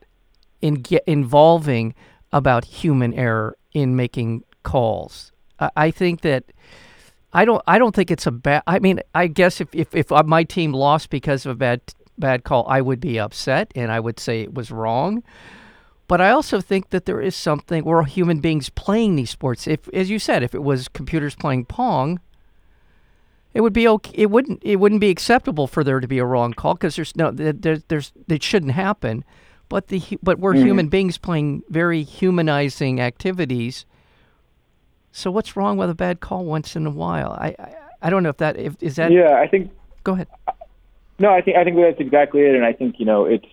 in 0.61 0.83
involving 1.07 1.95
about 2.33 2.65
human 2.65 3.13
error 3.15 3.57
in 3.75 3.97
making 3.97 4.45
calls. 4.63 5.33
I, 5.61 5.71
I 5.77 5.91
think 5.91 6.23
that 6.23 6.45
I 7.35 7.45
don't 7.45 7.63
I 7.67 7.79
don't 7.79 7.95
think 7.95 8.11
it's 8.11 8.27
a 8.27 8.31
bad. 8.31 8.63
I 8.67 8.79
mean, 8.79 9.01
I 9.15 9.27
guess 9.27 9.61
if 9.61 9.75
if 9.75 9.95
if 9.95 10.13
uh, 10.13 10.23
my 10.25 10.45
team 10.45 10.73
lost 10.73 11.11
because 11.11 11.45
of 11.45 11.53
a 11.53 11.57
bad 11.57 11.81
bad 12.17 12.45
call, 12.45 12.65
I 12.69 12.81
would 12.81 13.01
be 13.01 13.19
upset 13.19 13.73
and 13.75 13.91
I 13.91 14.01
would 14.01 14.21
say 14.21 14.43
it 14.43 14.55
was 14.55 14.71
wrong. 14.71 15.23
But 16.07 16.21
I 16.21 16.31
also 16.31 16.61
think 16.61 16.91
that 16.91 17.07
there 17.07 17.21
is 17.21 17.35
something 17.35 17.85
we're 17.85 18.05
human 18.05 18.41
beings 18.41 18.69
playing 18.69 19.17
these 19.17 19.31
sports. 19.31 19.67
If, 19.67 19.89
as 19.95 20.11
you 20.11 20.19
said, 20.19 20.43
if 20.43 20.55
it 20.55 20.63
was 20.63 20.87
computers 20.89 21.35
playing 21.35 21.65
pong, 21.65 22.21
it 23.55 23.63
would 23.63 23.73
be 23.73 23.89
okay. 23.89 24.13
It 24.15 24.31
wouldn't. 24.31 24.61
It 24.63 24.77
wouldn't 24.77 25.01
be 25.01 25.11
acceptable 25.11 25.67
for 25.67 25.83
there 25.83 26.01
to 26.01 26.09
be 26.09 26.19
a 26.19 26.25
wrong 26.25 26.53
call 26.53 26.75
because 26.75 26.97
there's 26.97 27.17
no. 27.17 27.31
there- 27.31 27.53
There's 27.53 27.85
there's 27.89 28.13
it 28.29 28.43
shouldn't 28.43 28.73
happen. 28.73 29.25
But 29.69 29.89
the 29.89 30.03
but 30.23 30.39
we're 30.39 30.55
mm-hmm. 30.55 30.67
human 30.67 30.89
beings 30.89 31.17
playing 31.19 31.63
very 31.71 32.03
humanizing 32.03 33.01
activities. 33.01 33.87
So 35.17 35.31
what's 35.31 35.57
wrong 35.57 35.77
with 35.77 35.89
a 35.91 35.95
bad 35.95 36.19
call 36.19 36.45
once 36.45 36.75
in 36.75 36.87
a 36.87 36.91
while? 36.91 37.31
I 37.41 37.55
I, 37.59 37.75
I 38.03 38.11
don't 38.11 38.25
know 38.25 38.31
if 38.31 38.39
that 38.39 38.59
if 38.59 38.75
is 38.83 38.97
that. 38.97 39.13
Yeah, 39.13 39.35
I 39.41 39.47
think 39.47 39.71
Go 40.03 40.13
ahead. 40.13 40.29
No, 41.19 41.31
I 41.33 41.41
think 41.41 41.57
I 41.57 41.63
think 41.65 41.77
that's 41.77 42.01
exactly 42.01 42.43
it, 42.43 42.55
and 42.55 42.65
I 42.65 42.73
think 42.73 42.97
you 42.99 43.07
know 43.07 43.25
it's. 43.25 43.47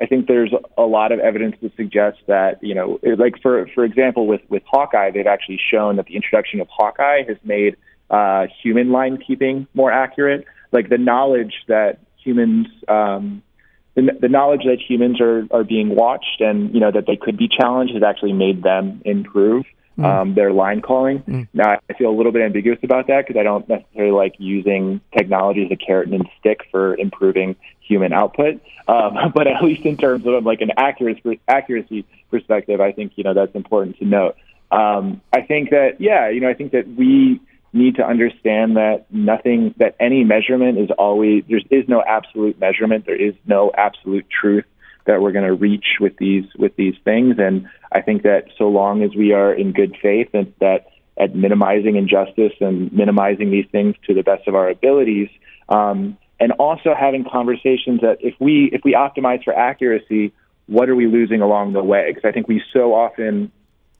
I 0.00 0.06
think 0.06 0.28
there's 0.28 0.52
a 0.78 0.82
lot 0.82 1.10
of 1.10 1.18
evidence 1.18 1.56
to 1.60 1.72
suggest 1.76 2.18
that 2.28 2.62
you 2.62 2.72
know, 2.72 3.00
it- 3.02 3.18
like 3.18 3.42
for 3.42 3.66
for 3.74 3.84
example, 3.84 4.26
with 4.28 4.40
with 4.48 4.62
Hawkeye, 4.64 5.10
they've 5.10 5.26
actually 5.26 5.58
shown 5.70 5.96
that 5.96 6.06
the 6.06 6.14
introduction 6.14 6.60
of 6.60 6.68
Hawkeye 6.70 7.24
has 7.26 7.36
made 7.42 7.76
uh, 8.10 8.46
human 8.62 8.92
line 8.92 9.18
keeping 9.18 9.66
more 9.74 9.90
accurate. 9.90 10.44
Like 10.70 10.88
the 10.88 10.98
knowledge 10.98 11.54
that 11.66 11.98
humans, 12.24 12.68
um, 12.86 13.42
the, 13.96 14.02
the 14.20 14.28
knowledge 14.28 14.62
that 14.64 14.78
humans 14.80 15.20
are 15.20 15.48
are 15.50 15.64
being 15.64 15.96
watched, 15.96 16.40
and 16.40 16.72
you 16.72 16.78
know 16.80 16.92
that 16.92 17.06
they 17.06 17.16
could 17.16 17.36
be 17.36 17.48
challenged, 17.48 17.92
has 17.92 18.04
actually 18.04 18.34
made 18.34 18.62
them 18.62 19.02
improve. 19.04 19.64
Um, 20.04 20.34
their 20.34 20.52
line 20.52 20.80
calling. 20.80 21.48
Now, 21.52 21.80
I 21.90 21.92
feel 21.94 22.10
a 22.10 22.16
little 22.16 22.30
bit 22.30 22.42
ambiguous 22.42 22.78
about 22.84 23.08
that 23.08 23.26
because 23.26 23.38
I 23.38 23.42
don't 23.42 23.68
necessarily 23.68 24.12
like 24.12 24.34
using 24.38 25.00
technology 25.16 25.64
as 25.64 25.72
a 25.72 25.76
carrot 25.76 26.08
and 26.10 26.28
stick 26.38 26.60
for 26.70 26.94
improving 26.94 27.56
human 27.80 28.12
output. 28.12 28.60
Um, 28.86 29.32
but 29.34 29.48
at 29.48 29.62
least 29.62 29.84
in 29.84 29.96
terms 29.96 30.24
of 30.26 30.44
like 30.44 30.60
an 30.60 30.70
accuracy 30.76 31.40
accuracy 31.48 32.06
perspective, 32.30 32.80
I 32.80 32.92
think 32.92 33.12
you 33.16 33.24
know 33.24 33.34
that's 33.34 33.54
important 33.54 33.98
to 33.98 34.04
note. 34.04 34.36
Um, 34.70 35.20
I 35.32 35.40
think 35.42 35.70
that 35.70 36.00
yeah, 36.00 36.28
you 36.28 36.40
know, 36.40 36.48
I 36.48 36.54
think 36.54 36.72
that 36.72 36.86
we 36.88 37.40
need 37.72 37.96
to 37.96 38.06
understand 38.06 38.76
that 38.76 39.06
nothing 39.10 39.74
that 39.78 39.96
any 40.00 40.24
measurement 40.24 40.78
is 40.78 40.90
always 40.96 41.44
there 41.48 41.60
is 41.70 41.88
no 41.88 42.02
absolute 42.06 42.58
measurement. 42.60 43.04
There 43.06 43.20
is 43.20 43.34
no 43.46 43.72
absolute 43.76 44.26
truth 44.30 44.64
that 45.08 45.20
we're 45.20 45.32
going 45.32 45.46
to 45.46 45.54
reach 45.54 45.96
with 46.00 46.16
these 46.18 46.44
with 46.56 46.76
these 46.76 46.94
things. 47.02 47.36
And 47.38 47.66
I 47.90 48.00
think 48.02 48.22
that 48.22 48.44
so 48.56 48.68
long 48.68 49.02
as 49.02 49.16
we 49.16 49.32
are 49.32 49.52
in 49.52 49.72
good 49.72 49.96
faith 50.00 50.28
and 50.32 50.52
that 50.60 50.86
at 51.18 51.34
minimizing 51.34 51.96
injustice 51.96 52.52
and 52.60 52.92
minimizing 52.92 53.50
these 53.50 53.66
things 53.72 53.96
to 54.06 54.14
the 54.14 54.22
best 54.22 54.46
of 54.46 54.54
our 54.54 54.68
abilities, 54.68 55.28
um, 55.68 56.16
and 56.38 56.52
also 56.52 56.94
having 56.94 57.24
conversations 57.24 58.02
that 58.02 58.18
if 58.20 58.34
we 58.38 58.70
if 58.72 58.82
we 58.84 58.92
optimize 58.92 59.42
for 59.42 59.52
accuracy, 59.52 60.32
what 60.66 60.88
are 60.88 60.94
we 60.94 61.06
losing 61.06 61.40
along 61.40 61.72
the 61.72 61.82
way? 61.82 62.12
Because 62.12 62.28
I 62.28 62.32
think 62.32 62.46
we 62.46 62.62
so 62.72 62.94
often 62.94 63.50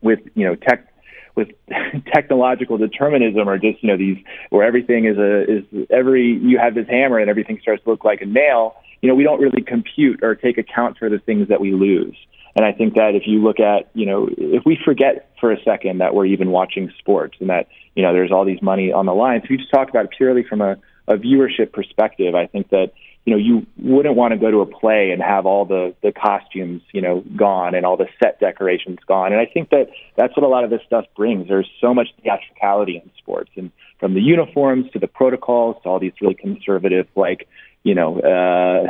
with 0.03 0.21
you 0.35 0.47
know 0.47 0.55
tech 0.55 0.87
with 1.35 1.49
technological 2.15 2.77
determinism 2.77 3.49
or 3.49 3.57
just 3.59 3.83
you 3.83 3.89
know 3.89 3.97
these 3.97 4.19
where 4.51 4.67
everything 4.67 5.07
is 5.07 5.17
a 5.17 5.43
is 5.43 5.87
every 5.91 6.39
you 6.43 6.59
have 6.59 6.75
this 6.75 6.87
hammer 6.89 7.19
and 7.19 7.31
everything 7.31 7.59
starts 7.63 7.83
to 7.85 7.91
look 7.91 8.05
like 8.05 8.21
a 8.21 8.27
nail 8.27 8.77
you 9.03 9.09
know 9.09 9.15
we 9.15 9.25
don't 9.25 9.41
really 9.41 9.63
compute 9.63 10.21
or 10.23 10.35
take 10.35 10.59
account 10.59 10.99
for 10.99 11.09
the 11.09 11.19
things 11.19 11.49
that 11.49 11.61
we 11.61 11.73
lose 11.73 12.17
and 12.57 12.65
i 12.65 12.73
think 12.73 12.95
that 12.95 13.15
if 13.15 13.23
you 13.27 13.43
look 13.43 13.61
at 13.61 13.91
you 13.95 14.07
know 14.07 14.29
if 14.37 14.65
we 14.65 14.79
forget 14.85 15.31
for 15.41 15.53
a 15.53 15.63
second 15.63 15.99
that 15.99 16.15
we're 16.15 16.27
even 16.27 16.51
watching 16.51 16.93
sports 16.99 17.37
and 17.41 17.51
that 17.51 17.69
you 17.95 18.03
know 18.03 18.13
there's 18.13 18.33
all 18.33 18.45
these 18.45 18.63
money 18.63 18.93
on 18.93 19.07
the 19.07 19.15
line 19.15 19.41
so 19.43 19.47
you 19.51 19.59
just 19.59 19.71
talk 19.71 19.89
about 19.89 20.05
it 20.05 20.11
purely 20.17 20.43
from 20.43 20.61
a, 20.61 20.77
a 21.07 21.17
viewership 21.17 21.73
perspective 21.73 22.35
i 22.35 22.47
think 22.47 22.69
that 22.71 22.93
you 23.29 23.35
know, 23.35 23.41
you 23.41 23.67
wouldn't 23.77 24.17
want 24.17 24.33
to 24.33 24.39
go 24.39 24.51
to 24.51 24.63
a 24.63 24.67
play 24.67 25.11
and 25.11 25.21
have 25.21 25.45
all 25.45 25.67
the 25.67 25.95
the 26.03 26.13
costumes, 26.13 26.81
you 26.95 27.03
know, 27.03 27.23
gone 27.37 27.75
and 27.75 27.85
all 27.85 27.99
the 27.99 28.09
set 28.23 28.41
decorations 28.41 28.97
gone. 29.07 29.33
And 29.33 29.41
I 29.41 29.45
think 29.45 29.69
that 29.69 29.91
that's 30.17 30.35
what 30.35 30.45
a 30.45 30.49
lot 30.49 30.65
of 30.65 30.71
this 30.71 30.81
stuff 30.87 31.05
brings. 31.15 31.47
There's 31.47 31.69
so 31.79 31.93
much 31.93 32.09
theatricality 32.23 32.97
in 32.97 33.11
sports, 33.19 33.51
and 33.55 33.71
from 34.01 34.15
the 34.15 34.23
uniforms 34.23 34.91
to 34.93 34.99
the 34.99 35.09
protocols 35.09 35.77
to 35.83 35.91
all 35.91 35.99
these 35.99 36.15
really 36.23 36.37
conservative, 36.37 37.07
like 37.17 37.47
you 37.85 37.95
know, 37.95 38.21
uh, 38.21 38.87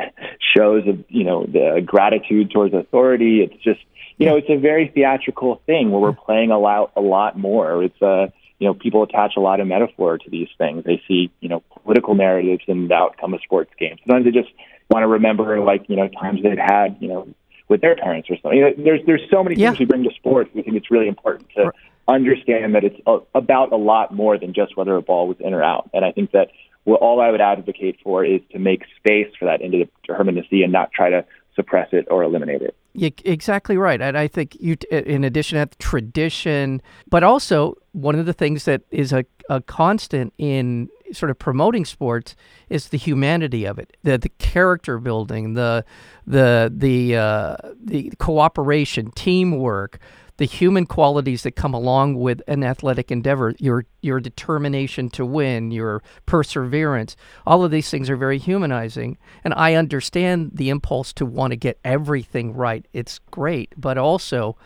shows 0.57 0.87
of 0.89 1.05
you 1.09 1.25
know 1.25 1.45
the 1.45 1.83
gratitude 1.85 2.51
towards 2.51 2.75
authority. 2.75 3.43
It's 3.43 3.63
just 3.63 3.81
you 4.19 4.27
know, 4.27 4.37
it's 4.37 4.51
a 4.51 4.57
very 4.57 4.89
theatrical 4.93 5.63
thing 5.67 5.91
where 5.91 6.01
we're 6.01 6.13
playing 6.13 6.51
a 6.51 6.59
lot 6.59 6.93
a 6.97 7.01
lot 7.01 7.39
more. 7.39 7.85
It's 7.85 8.03
uh 8.03 8.29
you 8.59 8.67
know, 8.67 8.75
people 8.75 9.05
attach 9.05 9.35
a 9.37 9.41
lot 9.41 9.61
of 9.61 9.69
metaphor 9.69 10.19
to 10.19 10.31
these 10.31 10.49
things. 10.59 10.83
They 10.85 11.01
see, 11.07 11.31
you 11.41 11.49
know, 11.49 11.63
political 11.85 12.17
narratives 12.17 12.65
in 12.67 12.89
the 12.89 12.95
outcome 12.95 13.33
of 13.33 13.41
sports 13.43 13.71
games. 13.79 14.01
Sometimes 14.05 14.25
they 14.25 14.33
just 14.33 14.53
want 14.91 15.05
to 15.05 15.07
remember, 15.07 15.61
like, 15.61 15.89
you 15.89 15.95
know, 15.95 16.09
times 16.09 16.43
they've 16.43 16.59
had, 16.59 16.97
you 16.99 17.07
know, 17.07 17.29
with 17.69 17.81
their 17.83 17.95
parents 17.95 18.29
or 18.31 18.37
something. 18.43 18.59
You 18.59 18.65
know, 18.65 18.73
there's 18.77 19.01
there's 19.07 19.23
so 19.31 19.45
many 19.45 19.55
Yeah. 19.55 19.69
things 19.69 19.79
we 19.81 19.85
bring 19.85 20.03
to 20.05 20.11
sports. 20.17 20.51
We 20.55 20.63
think 20.63 20.77
it's 20.77 20.91
really 20.91 21.07
important 21.07 21.51
to 21.57 21.71
understand 22.09 22.75
that 22.75 22.83
it's 22.83 22.99
a, 23.07 23.19
about 23.35 23.71
a 23.73 23.77
lot 23.77 24.13
more 24.13 24.39
than 24.39 24.55
just 24.55 24.77
whether 24.77 24.97
a 24.97 25.03
ball 25.03 25.29
was 25.29 25.37
in 25.39 25.55
or 25.55 25.63
out. 25.63 25.91
And 25.93 26.05
I 26.05 26.11
think 26.11 26.33
that 26.33 26.49
what 26.89 27.01
all 27.03 27.21
I 27.21 27.31
would 27.31 27.43
advocate 27.43 27.99
for 28.03 28.25
is 28.25 28.41
to 28.53 28.59
make 28.59 28.83
space 28.97 29.29
for 29.39 29.45
that 29.45 29.61
indeterminacy 29.61 30.65
and 30.65 30.73
not 30.73 30.91
try 30.91 31.11
to 31.11 31.23
suppress 31.55 31.89
it 31.93 32.07
or 32.11 32.23
eliminate 32.23 32.63
it. 32.63 32.75
Yeah, 32.95 33.11
exactly 33.27 33.77
right. 33.77 34.01
And 34.01 34.17
I 34.17 34.27
think 34.27 34.57
you, 34.59 34.77
in 34.91 35.23
addition 35.23 35.57
to 35.57 35.67
that, 35.67 35.79
tradition, 35.79 36.81
but 37.11 37.23
also 37.23 37.77
one 37.93 38.19
of 38.19 38.25
the 38.25 38.33
things 38.33 38.65
that 38.65 38.83
is 38.91 39.13
a, 39.13 39.27
a 39.51 39.61
constant 39.61 40.33
in 40.39 40.89
sort 41.13 41.31
of 41.31 41.39
promoting 41.39 41.85
sports 41.85 42.35
is 42.71 42.89
the 42.89 42.97
humanity 42.97 43.67
of 43.67 43.79
it, 43.79 43.97
the 44.03 44.17
the 44.17 44.31
character 44.31 44.99
building, 44.99 45.55
the 45.55 45.85
the 46.27 46.73
the 46.75 47.17
uh, 47.17 47.57
the 47.85 48.11
cooperation, 48.19 49.11
teamwork, 49.13 49.99
the 50.39 50.45
human 50.47 50.87
qualities 50.87 51.43
that 51.43 51.53
come 51.57 51.75
along 51.75 52.15
with 52.15 52.41
an 52.49 52.65
athletic 52.65 53.11
endeavor, 53.11 53.55
your 53.59 53.85
your 54.01 54.21
determination 54.21 55.11
to 55.11 55.27
win, 55.27 55.71
your 55.71 56.03
perseverance, 56.27 57.17
all 57.47 57.65
of 57.65 57.71
these 57.71 57.91
things 57.91 58.09
are 58.09 58.17
very 58.17 58.39
humanizing. 58.39 59.19
And 59.45 59.53
I 59.55 59.75
understand 59.75 60.53
the 60.55 60.71
impulse 60.71 61.13
to 61.15 61.27
want 61.27 61.51
to 61.51 61.57
get 61.57 61.79
everything 61.85 62.55
right. 62.55 62.87
It's 62.93 63.19
great, 63.31 63.75
but 63.77 63.99
also, 63.99 64.57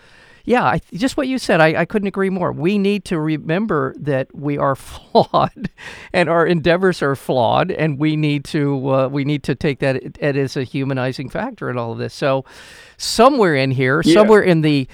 yeah, 0.44 0.64
I, 0.64 0.80
just 0.92 1.16
what 1.16 1.28
you 1.28 1.38
said, 1.38 1.60
I, 1.60 1.80
I 1.80 1.84
couldn't 1.86 2.08
agree 2.08 2.28
more. 2.28 2.52
We 2.52 2.76
need 2.76 3.04
to 3.06 3.18
remember 3.18 3.94
that 3.98 4.34
we 4.34 4.58
are 4.58 4.74
flawed, 4.76 5.70
and 6.12 6.28
our 6.28 6.44
endeavors 6.46 7.00
are 7.00 7.16
flawed, 7.16 7.70
and 7.70 7.98
we 7.98 8.16
need 8.16 8.44
to 8.46 8.90
uh, 8.92 9.08
we 9.08 9.24
need 9.24 9.42
to 9.44 9.54
take 9.54 9.78
that 9.78 10.18
as 10.20 10.56
a 10.56 10.64
humanizing 10.64 11.30
factor 11.30 11.70
in 11.70 11.78
all 11.78 11.92
of 11.92 11.98
this. 11.98 12.12
So, 12.12 12.44
somewhere 12.98 13.54
in 13.54 13.70
here, 13.70 14.02
Yeah. 14.04 14.14
somewhere 14.14 14.42
in 14.42 14.60
the 14.60 14.86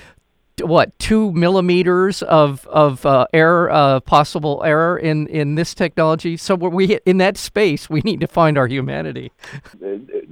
what 0.61 0.97
two 0.99 1.33
millimeters 1.33 2.23
of 2.23 2.67
of 2.69 3.05
uh, 3.07 3.27
error, 3.33 3.71
uh, 3.71 4.01
possible 4.01 4.63
error 4.65 4.99
in 4.99 5.27
in 5.29 5.55
this 5.55 5.75
technology. 5.75 6.37
So 6.37 6.55
we 6.55 6.99
in 7.07 7.19
that 7.19 7.37
space, 7.37 7.89
we 7.89 8.01
need 8.01 8.21
to 8.21 8.27
find 8.27 8.59
our 8.59 8.67
humanity. 8.67 9.33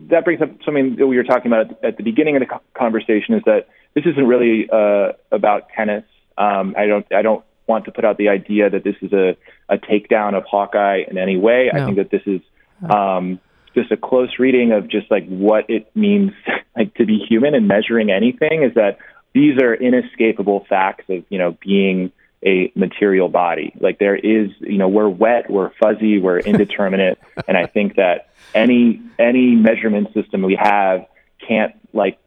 That 0.08 0.24
brings 0.24 0.42
up 0.42 0.50
something 0.64 0.96
that 0.96 1.06
we 1.06 1.16
were 1.16 1.24
talking 1.24 1.52
about 1.52 1.82
at 1.84 1.96
the 1.96 2.02
beginning 2.02 2.36
of 2.36 2.40
the 2.40 2.60
conversation. 2.74 3.34
Is 3.34 3.42
that 3.46 3.68
this 3.94 4.04
isn't 4.06 4.26
really 4.26 4.68
uh, 4.70 5.12
about 5.32 5.68
tennis. 5.74 6.04
Um, 6.38 6.74
I 6.76 6.86
don't 6.86 7.06
I 7.12 7.22
don't 7.22 7.44
want 7.66 7.84
to 7.86 7.92
put 7.92 8.04
out 8.04 8.18
the 8.18 8.28
idea 8.28 8.70
that 8.70 8.84
this 8.84 8.96
is 9.02 9.12
a, 9.12 9.36
a 9.68 9.78
takedown 9.78 10.34
of 10.34 10.44
Hawkeye 10.44 11.02
in 11.08 11.18
any 11.18 11.36
way. 11.36 11.70
No. 11.72 11.82
I 11.82 11.84
think 11.84 11.96
that 11.96 12.10
this 12.10 12.22
is 12.26 12.40
um, 12.88 13.40
just 13.74 13.90
a 13.92 13.96
close 13.96 14.38
reading 14.38 14.72
of 14.72 14.88
just 14.88 15.10
like 15.10 15.26
what 15.28 15.68
it 15.68 15.94
means 15.94 16.32
like 16.76 16.94
to 16.94 17.06
be 17.06 17.18
human 17.18 17.54
and 17.54 17.68
measuring 17.68 18.10
anything 18.10 18.62
is 18.62 18.74
that 18.74 18.98
these 19.36 19.60
are 19.60 19.74
inescapable 19.74 20.64
facts 20.66 21.04
of 21.10 21.22
you 21.28 21.38
know 21.38 21.56
being 21.60 22.10
a 22.44 22.72
material 22.74 23.28
body. 23.28 23.74
Like 23.78 23.98
there 23.98 24.16
is, 24.16 24.50
you 24.60 24.78
know, 24.78 24.88
we're 24.88 25.08
wet, 25.08 25.50
we're 25.50 25.70
fuzzy, 25.80 26.18
we're 26.18 26.38
indeterminate, 26.52 27.18
and 27.46 27.56
I 27.56 27.66
think 27.66 27.96
that 27.96 28.30
any 28.54 29.02
any 29.18 29.54
measurement 29.54 30.14
system 30.14 30.40
we 30.40 30.58
have 30.58 31.06
can't 31.46 31.74
like, 31.92 32.18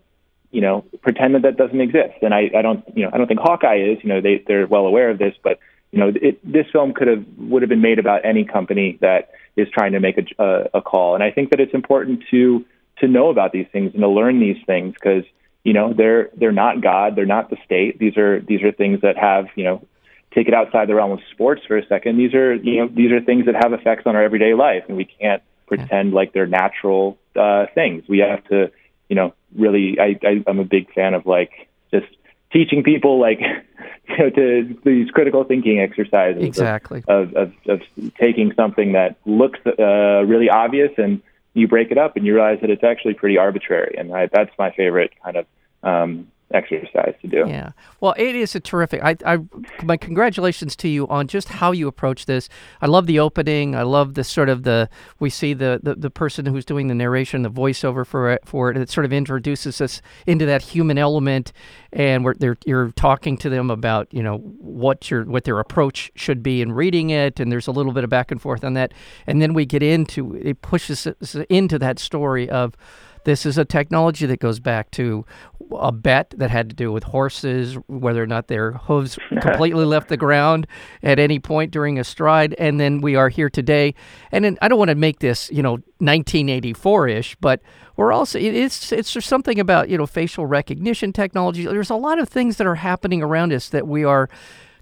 you 0.52 0.62
know, 0.62 0.86
pretend 1.02 1.34
that 1.34 1.42
that 1.42 1.58
doesn't 1.58 1.82
exist. 1.82 2.14
And 2.22 2.32
I, 2.34 2.52
I 2.56 2.62
don't, 2.62 2.84
you 2.96 3.04
know, 3.04 3.12
I 3.12 3.18
don't 3.18 3.28
think 3.28 3.40
Hawkeye 3.40 3.78
is. 3.78 3.98
You 4.04 4.10
know, 4.10 4.22
they 4.22 4.44
they're 4.46 4.68
well 4.68 4.86
aware 4.86 5.10
of 5.10 5.18
this, 5.18 5.34
but 5.44 5.58
you 5.92 6.00
know, 6.00 6.12
it, 6.16 6.40
this 6.44 6.68
film 6.72 6.94
could 6.94 7.08
have 7.08 7.26
would 7.38 7.64
have 7.64 7.70
been 7.70 7.82
made 7.82 7.98
about 7.98 8.24
any 8.24 8.46
company 8.46 9.00
that 9.02 9.32
is 9.56 9.68
trying 9.74 9.94
to 9.94 10.00
make 10.00 10.18
a, 10.20 10.44
a, 10.44 10.70
a 10.76 10.82
call. 10.84 11.16
And 11.16 11.24
I 11.24 11.32
think 11.32 11.50
that 11.50 11.60
it's 11.60 11.74
important 11.74 12.24
to 12.30 12.64
to 13.00 13.08
know 13.08 13.30
about 13.30 13.52
these 13.52 13.66
things 13.72 13.94
and 13.94 14.02
to 14.02 14.10
learn 14.10 14.40
these 14.40 14.62
things 14.68 14.94
because 14.94 15.24
you 15.64 15.74
know 15.74 15.94
they're 15.94 16.30
they're 16.36 16.52
not 16.52 16.82
God, 16.82 17.16
they're 17.16 17.26
not 17.26 17.50
the 17.50 17.58
state. 17.66 18.00
These 18.00 18.18
are 18.18 18.40
these 18.42 18.62
are 18.64 18.72
things 18.72 19.02
that 19.02 19.18
have 19.18 19.48
you 19.56 19.64
know 19.64 19.88
take 20.34 20.48
it 20.48 20.54
outside 20.54 20.88
the 20.88 20.96
realm 20.96 21.12
of 21.12 21.20
sports 21.32 21.62
for 21.68 21.78
a 21.78 21.86
second. 21.88 22.18
These 22.18 22.34
are 22.34 22.56
you 22.56 22.78
know 22.78 22.88
these 22.88 23.12
are 23.12 23.22
things 23.22 23.46
that 23.46 23.56
have 23.56 23.74
effects 23.74 24.04
on 24.06 24.16
our 24.16 24.24
everyday 24.24 24.54
life, 24.54 24.84
and 24.88 24.98
we 24.98 25.06
can't 25.06 25.44
pretend 25.68 26.14
like 26.14 26.34
they're 26.34 26.48
natural 26.48 27.18
uh, 27.36 27.66
things. 27.74 28.04
We 28.08 28.20
have 28.20 28.44
to 28.46 28.72
you 29.08 29.16
know 29.16 29.34
really. 29.56 30.00
I, 30.00 30.20
I 30.24 30.44
I'm 30.48 30.60
a 30.60 30.66
big 30.66 30.94
fan 30.94 31.14
of 31.14 31.26
like 31.26 31.70
just 31.92 32.08
teaching 32.52 32.84
people 32.84 33.20
like 33.20 33.40
you 34.10 34.18
know 34.18 34.30
to 34.30 34.78
these 34.86 35.10
critical 35.12 35.44
thinking 35.44 35.80
exercises 35.80 36.44
exactly 36.44 37.04
of, 37.08 37.34
of, 37.36 37.54
of, 37.68 37.82
of 37.82 38.14
taking 38.20 38.54
something 38.56 38.94
that 38.94 39.18
looks 39.26 39.60
uh, 39.66 40.24
really 40.26 40.50
obvious 40.50 40.92
and 40.98 41.22
you 41.54 41.68
break 41.68 41.92
it 41.92 41.98
up 41.98 42.16
and 42.16 42.26
you 42.26 42.34
realize 42.34 42.60
that 42.62 42.70
it's 42.70 42.84
actually 42.84 43.14
pretty 43.14 43.38
arbitrary. 43.38 43.96
And 43.98 44.14
I, 44.14 44.28
that's 44.32 44.52
my 44.58 44.72
favorite 44.72 45.12
kind 45.24 45.38
of 45.38 45.46
um, 45.84 46.32
exercise 46.54 47.14
to 47.22 47.28
do. 47.28 47.46
Yeah. 47.48 47.72
Well, 48.00 48.16
it 48.18 48.36
is 48.36 48.56
a 48.56 48.60
terrific. 48.60 49.04
I, 49.04 49.16
I, 49.26 49.40
my 49.84 49.98
congratulations 49.98 50.76
to 50.78 50.88
you 50.88 51.08
on 51.08 51.28
just 51.28 51.50
how 51.50 51.72
you 51.72 51.88
approach 51.88 52.26
this. 52.26 52.50
I 52.82 52.88
love 52.88 53.06
the 53.06 53.20
opening. 53.20 53.76
I 53.76 53.84
love 53.84 54.16
the 54.16 54.24
sort 54.24 54.50
of 54.50 54.64
the 54.64 54.90
we 55.20 55.30
see 55.30 55.54
the 55.54 55.80
the, 55.82 55.96
the 55.96 56.10
person 56.10 56.46
who's 56.46 56.66
doing 56.66 56.88
the 56.88 56.96
narration, 56.96 57.44
the 57.44 57.52
voiceover 57.52 58.06
for 58.06 58.32
it, 58.32 58.42
for 58.46 58.72
it. 58.72 58.78
It 58.78 58.90
sort 58.90 59.06
of 59.06 59.14
introduces 59.14 59.82
us 59.82 60.02
into 60.26 60.46
that 60.46 60.62
human 60.62 60.98
element, 60.98 61.52
and 61.94 62.24
where 62.24 62.34
they're 62.34 62.58
you're 62.66 62.92
talking 62.92 63.38
to 63.38 63.50
them 63.50 63.70
about 63.70 64.08
you 64.12 64.24
know 64.24 64.38
what 64.38 65.12
your 65.12 65.26
what 65.26 65.44
their 65.44 65.60
approach 65.60 66.12
should 66.16 66.42
be 66.42 66.62
in 66.62 66.72
reading 66.72 67.10
it, 67.12 67.40
and 67.40 67.52
there's 67.52 67.68
a 67.68 67.72
little 67.72 67.92
bit 67.92 68.04
of 68.04 68.10
back 68.10 68.32
and 68.32 68.42
forth 68.42 68.64
on 68.64 68.74
that, 68.74 68.94
and 69.28 69.42
then 69.42 69.54
we 69.54 69.66
get 69.66 69.84
into 69.84 70.36
it 70.36 70.62
pushes 70.62 71.06
us 71.06 71.36
into 71.50 71.78
that 71.78 72.00
story 72.00 72.50
of 72.50 72.76
this 73.24 73.46
is 73.46 73.58
a 73.58 73.66
technology 73.66 74.26
that 74.26 74.40
goes 74.40 74.60
back 74.60 74.92
to 74.92 75.26
a 75.72 75.92
bet 75.92 76.34
that 76.38 76.50
had 76.50 76.70
to 76.70 76.76
do 76.76 76.92
with 76.92 77.04
horses, 77.04 77.76
whether 77.88 78.24
or 78.24 78.28
not 78.28 78.48
their 78.48 78.74
hooves 78.74 79.20
completely 79.42 79.86
left 79.86 80.10
the 80.10 80.18
ground 80.18 80.68
at 81.04 81.20
any 81.20 81.40
point 81.40 81.72
during 81.72 82.00
a 82.00 82.04
stride. 82.04 82.56
And 82.58 82.80
then 82.80 83.02
we 83.02 83.16
are 83.16 83.30
here 83.30 83.50
today. 83.50 83.94
And 84.32 84.44
then 84.46 84.58
I 84.62 84.68
don't 84.68 84.80
want 84.80 84.90
to 84.90 84.96
make 84.96 85.20
this, 85.20 85.50
you 85.52 85.62
know, 85.62 85.78
1984-ish, 86.02 87.36
but 87.36 87.62
we're 87.98 88.14
also 88.14 88.40
it's 88.40 88.94
it's 88.94 89.12
just 89.12 89.28
something 89.28 89.60
about 89.60 89.90
you 89.90 89.98
know 89.98 90.06
facial 90.06 90.46
recognition 90.46 91.12
technology. 91.12 91.66
There's 91.66 91.90
a 91.90 91.96
lot 91.96 92.18
of 92.18 92.30
things 92.30 92.56
that 92.56 92.66
are 92.66 92.76
happening 92.76 93.22
around 93.22 93.52
us 93.52 93.68
that 93.70 93.86
we 93.88 94.06
are 94.06 94.30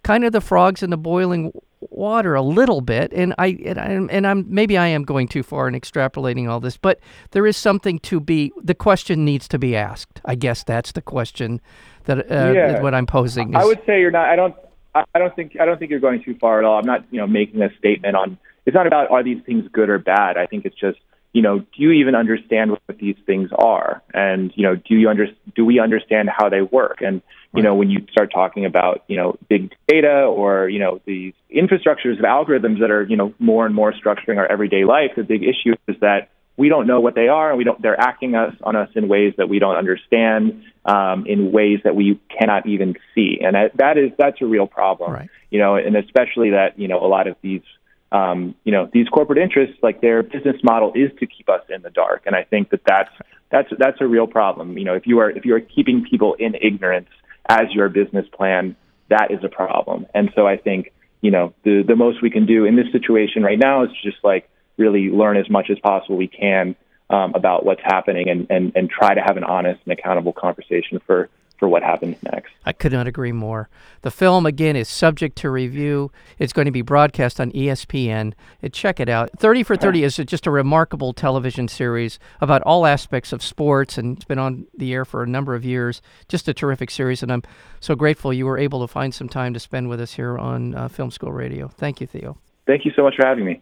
kind 0.04 0.24
of 0.24 0.34
the 0.34 0.40
frogs 0.42 0.84
in 0.84 0.92
the 0.92 0.98
boiling 0.98 1.52
water 1.80 2.34
a 2.34 2.42
little 2.42 2.82
bit 2.82 3.14
and 3.14 3.36
I 3.38 3.58
and 3.64 3.80
I'm, 3.80 4.10
and 4.12 4.28
I'm 4.28 4.46
maybe 4.48 4.78
I 4.78 4.88
am 4.88 5.04
going 5.04 5.28
too 5.28 5.44
far 5.44 5.68
in 5.68 5.76
extrapolating 5.76 6.50
all 6.50 6.60
this 6.60 6.76
but 6.76 7.00
there 7.32 7.46
is 7.46 7.56
something 7.56 8.00
to 8.00 8.20
be 8.20 8.52
the 8.62 8.74
question 8.74 9.24
needs 9.24 9.48
to 9.50 9.60
be 9.60 9.76
asked. 9.76 10.20
I 10.26 10.36
guess 10.36 10.64
that's 10.64 10.92
the 10.94 11.02
question 11.02 11.62
that 12.06 12.32
uh, 12.32 12.52
yeah. 12.52 12.82
what 12.82 12.96
I'm 12.96 13.06
posing 13.06 13.50
is, 13.50 13.56
I 13.56 13.66
would 13.66 13.82
say 13.86 14.00
you're 14.00 14.12
not 14.12 14.28
I 14.28 14.36
don't 14.36 14.56
I 14.96 15.20
don't 15.20 15.36
think 15.36 15.58
I 15.60 15.66
don't 15.66 15.78
think 15.78 15.92
you're 15.92 16.00
going 16.00 16.24
too 16.24 16.36
far 16.40 16.60
at 16.60 16.66
all. 16.66 16.80
I'm 16.80 16.86
not 16.86 17.06
you 17.12 17.20
know 17.20 17.28
making 17.28 17.62
a 17.62 17.70
statement 17.78 18.16
on 18.16 18.38
it's 18.66 18.76
not 18.76 18.88
about 18.88 19.12
are 19.12 19.24
these 19.24 19.42
things 19.46 19.66
good 19.72 19.90
or 19.90 20.00
bad. 20.00 20.38
I 20.38 20.46
think 20.48 20.66
it's 20.66 20.76
just 20.76 20.98
you 21.38 21.44
know, 21.44 21.60
do 21.60 21.68
you 21.76 21.92
even 21.92 22.16
understand 22.16 22.72
what 22.72 22.98
these 22.98 23.16
things 23.28 23.52
are? 23.56 24.02
And, 24.12 24.52
you 24.56 24.64
know, 24.64 24.76
do 24.76 24.96
you 24.96 25.08
under, 25.08 25.28
do 25.56 25.64
we 25.64 25.80
understand 25.80 26.30
how 26.36 26.50
they 26.50 26.64
work? 26.64 26.98
And, 27.02 27.22
you 27.54 27.62
know, 27.62 27.76
when 27.76 27.92
you 27.92 28.08
start 28.10 28.32
talking 28.34 28.66
about, 28.66 29.04
you 29.08 29.18
know, 29.18 29.38
big 29.48 29.72
data 29.88 30.24
or, 30.24 30.68
you 30.68 30.80
know, 30.80 31.00
these 31.06 31.36
infrastructures 31.56 32.18
of 32.18 32.26
algorithms 32.26 32.80
that 32.80 32.90
are, 32.90 33.04
you 33.04 33.16
know, 33.16 33.36
more 33.38 33.68
and 33.68 33.76
more 33.76 33.94
structuring 33.94 34.38
our 34.38 34.52
everyday 34.52 34.84
life, 34.84 35.12
the 35.16 35.22
big 35.22 35.44
issue 35.44 35.76
is 35.88 35.96
that 36.02 36.30
we 36.58 36.70
don't 36.70 36.88
know 36.88 37.02
what 37.02 37.14
they 37.14 37.28
are 37.28 37.50
and 37.50 37.60
we 37.60 37.64
don't, 37.64 37.80
they're 37.84 38.02
acting 38.02 38.34
us 38.34 38.56
on 38.64 38.76
us 38.76 38.90
in 38.96 39.08
ways 39.08 39.36
that 39.38 39.48
we 39.48 39.60
don't 39.60 39.76
understand, 39.76 40.64
um, 40.86 41.28
in 41.28 41.52
ways 41.52 41.82
that 41.84 41.96
we 41.96 42.20
cannot 42.36 42.66
even 42.66 42.96
see. 43.14 43.42
And 43.46 43.54
that, 43.54 43.78
that 43.78 44.00
is, 44.00 44.10
that's 44.18 44.42
a 44.42 44.48
real 44.48 44.66
problem, 44.66 45.14
right. 45.14 45.30
you 45.52 45.60
know, 45.60 45.76
and 45.76 45.96
especially 45.96 46.50
that, 46.50 46.80
you 46.80 46.88
know, 46.88 46.98
a 46.98 47.06
lot 47.06 47.28
of 47.28 47.36
these 47.44 47.62
um, 48.12 48.56
you 48.64 48.72
know, 48.72 48.90
these 48.92 49.08
corporate 49.10 49.40
interests, 49.40 49.78
like 49.84 50.02
their 50.02 50.24
business 50.24 50.56
model 50.64 50.94
is 50.96 51.12
to 51.20 51.28
keep 51.28 51.50
us 51.50 51.62
in 51.70 51.82
the 51.82 51.90
dark, 51.90 52.24
and 52.26 52.36
I 52.36 52.44
think 52.44 52.70
that 52.70 52.82
that's 52.86 53.12
that's 53.52 53.70
that's 53.78 53.98
a 54.02 54.08
real 54.08 54.28
problem. 54.28 54.78
You 54.78 54.86
know, 54.86 54.94
if 54.94 55.06
you 55.06 55.20
are 55.20 55.30
if 55.30 55.46
you 55.46 55.56
are 55.56 55.60
keeping 55.60 56.06
people 56.10 56.36
in 56.40 56.56
ignorance 56.56 57.10
as 57.50 57.72
your 57.72 57.90
business 57.90 58.26
plan, 58.32 58.76
that 59.10 59.32
is 59.32 59.40
a 59.44 59.50
problem. 59.50 60.06
And 60.14 60.32
so 60.36 60.48
I 60.48 60.58
think 60.58 60.94
you 61.22 61.32
know 61.32 61.54
the 61.64 61.84
the 61.86 61.96
most 61.96 62.22
we 62.22 62.30
can 62.30 62.46
do 62.46 62.66
in 62.66 62.76
this 62.76 62.92
situation 62.92 63.44
right 63.44 63.60
now 63.60 63.84
is 63.84 63.90
just 64.04 64.18
like 64.24 64.50
really 64.78 65.10
learn 65.10 65.38
as 65.38 65.50
much 65.50 65.70
as 65.70 65.78
possible 65.80 66.16
we 66.16 66.28
can 66.28 66.76
um, 67.10 67.34
about 67.36 67.66
what's 67.66 67.82
happening 67.84 68.30
and, 68.30 68.48
and 68.50 68.72
and 68.76 68.90
try 68.90 69.14
to 69.14 69.22
have 69.22 69.38
an 69.38 69.44
honest 69.44 69.82
and 69.86 69.98
accountable 69.98 70.34
conversation 70.34 71.00
for 71.06 71.30
for 71.58 71.68
what 71.68 71.84
happens 71.84 72.16
next. 72.24 72.52
I 72.66 72.74
could 72.74 72.92
not 72.92 73.08
agree 73.08 73.32
more. 73.32 73.70
The 74.02 74.12
film, 74.12 74.46
again, 74.46 74.76
is 74.76 74.88
subject 74.88 75.38
to 75.40 75.50
review. 75.50 76.12
It's 76.38 76.54
going 76.54 76.66
to 76.66 76.72
be 76.72 76.82
broadcast 76.82 77.40
on 77.40 77.52
ESPN. 77.52 78.34
Check 78.72 79.00
it 79.00 79.10
out. 79.10 79.32
30 79.38 79.64
for 79.64 79.76
30 79.76 80.04
is 80.04 80.18
just 80.18 80.46
a 80.46 80.52
remarkable 80.52 81.14
television 81.14 81.68
series 81.68 82.20
about 82.42 82.62
all 82.64 82.86
aspects 82.86 83.34
of 83.34 83.42
sports, 83.42 83.98
and 83.98 84.18
it's 84.18 84.26
been 84.26 84.40
on 84.40 84.68
the 84.78 84.94
air 84.94 85.06
for 85.06 85.24
a 85.24 85.28
number 85.28 85.56
of 85.56 85.66
years. 85.66 86.02
Just 86.28 86.48
a 86.48 86.54
terrific 86.54 86.92
series, 86.92 87.24
and 87.24 87.32
I'm 87.32 87.44
so 87.80 87.96
grateful 87.96 88.34
you 88.34 88.46
were 88.46 88.58
able 88.58 88.82
to 88.82 88.92
find 88.92 89.14
some 89.14 89.30
time 89.30 89.54
to 89.54 89.60
spend 89.60 89.90
with 89.90 90.00
us 90.00 90.14
here 90.14 90.38
on 90.38 90.76
uh, 90.76 90.88
Film 90.88 91.12
School 91.12 91.32
Radio. 91.32 91.68
Thank 91.68 92.02
you, 92.02 92.08
Theo. 92.08 92.38
Thank 92.66 92.86
you 92.86 92.92
so 92.96 93.04
much 93.04 93.16
for 93.16 93.26
having 93.26 93.46
me. 93.46 93.62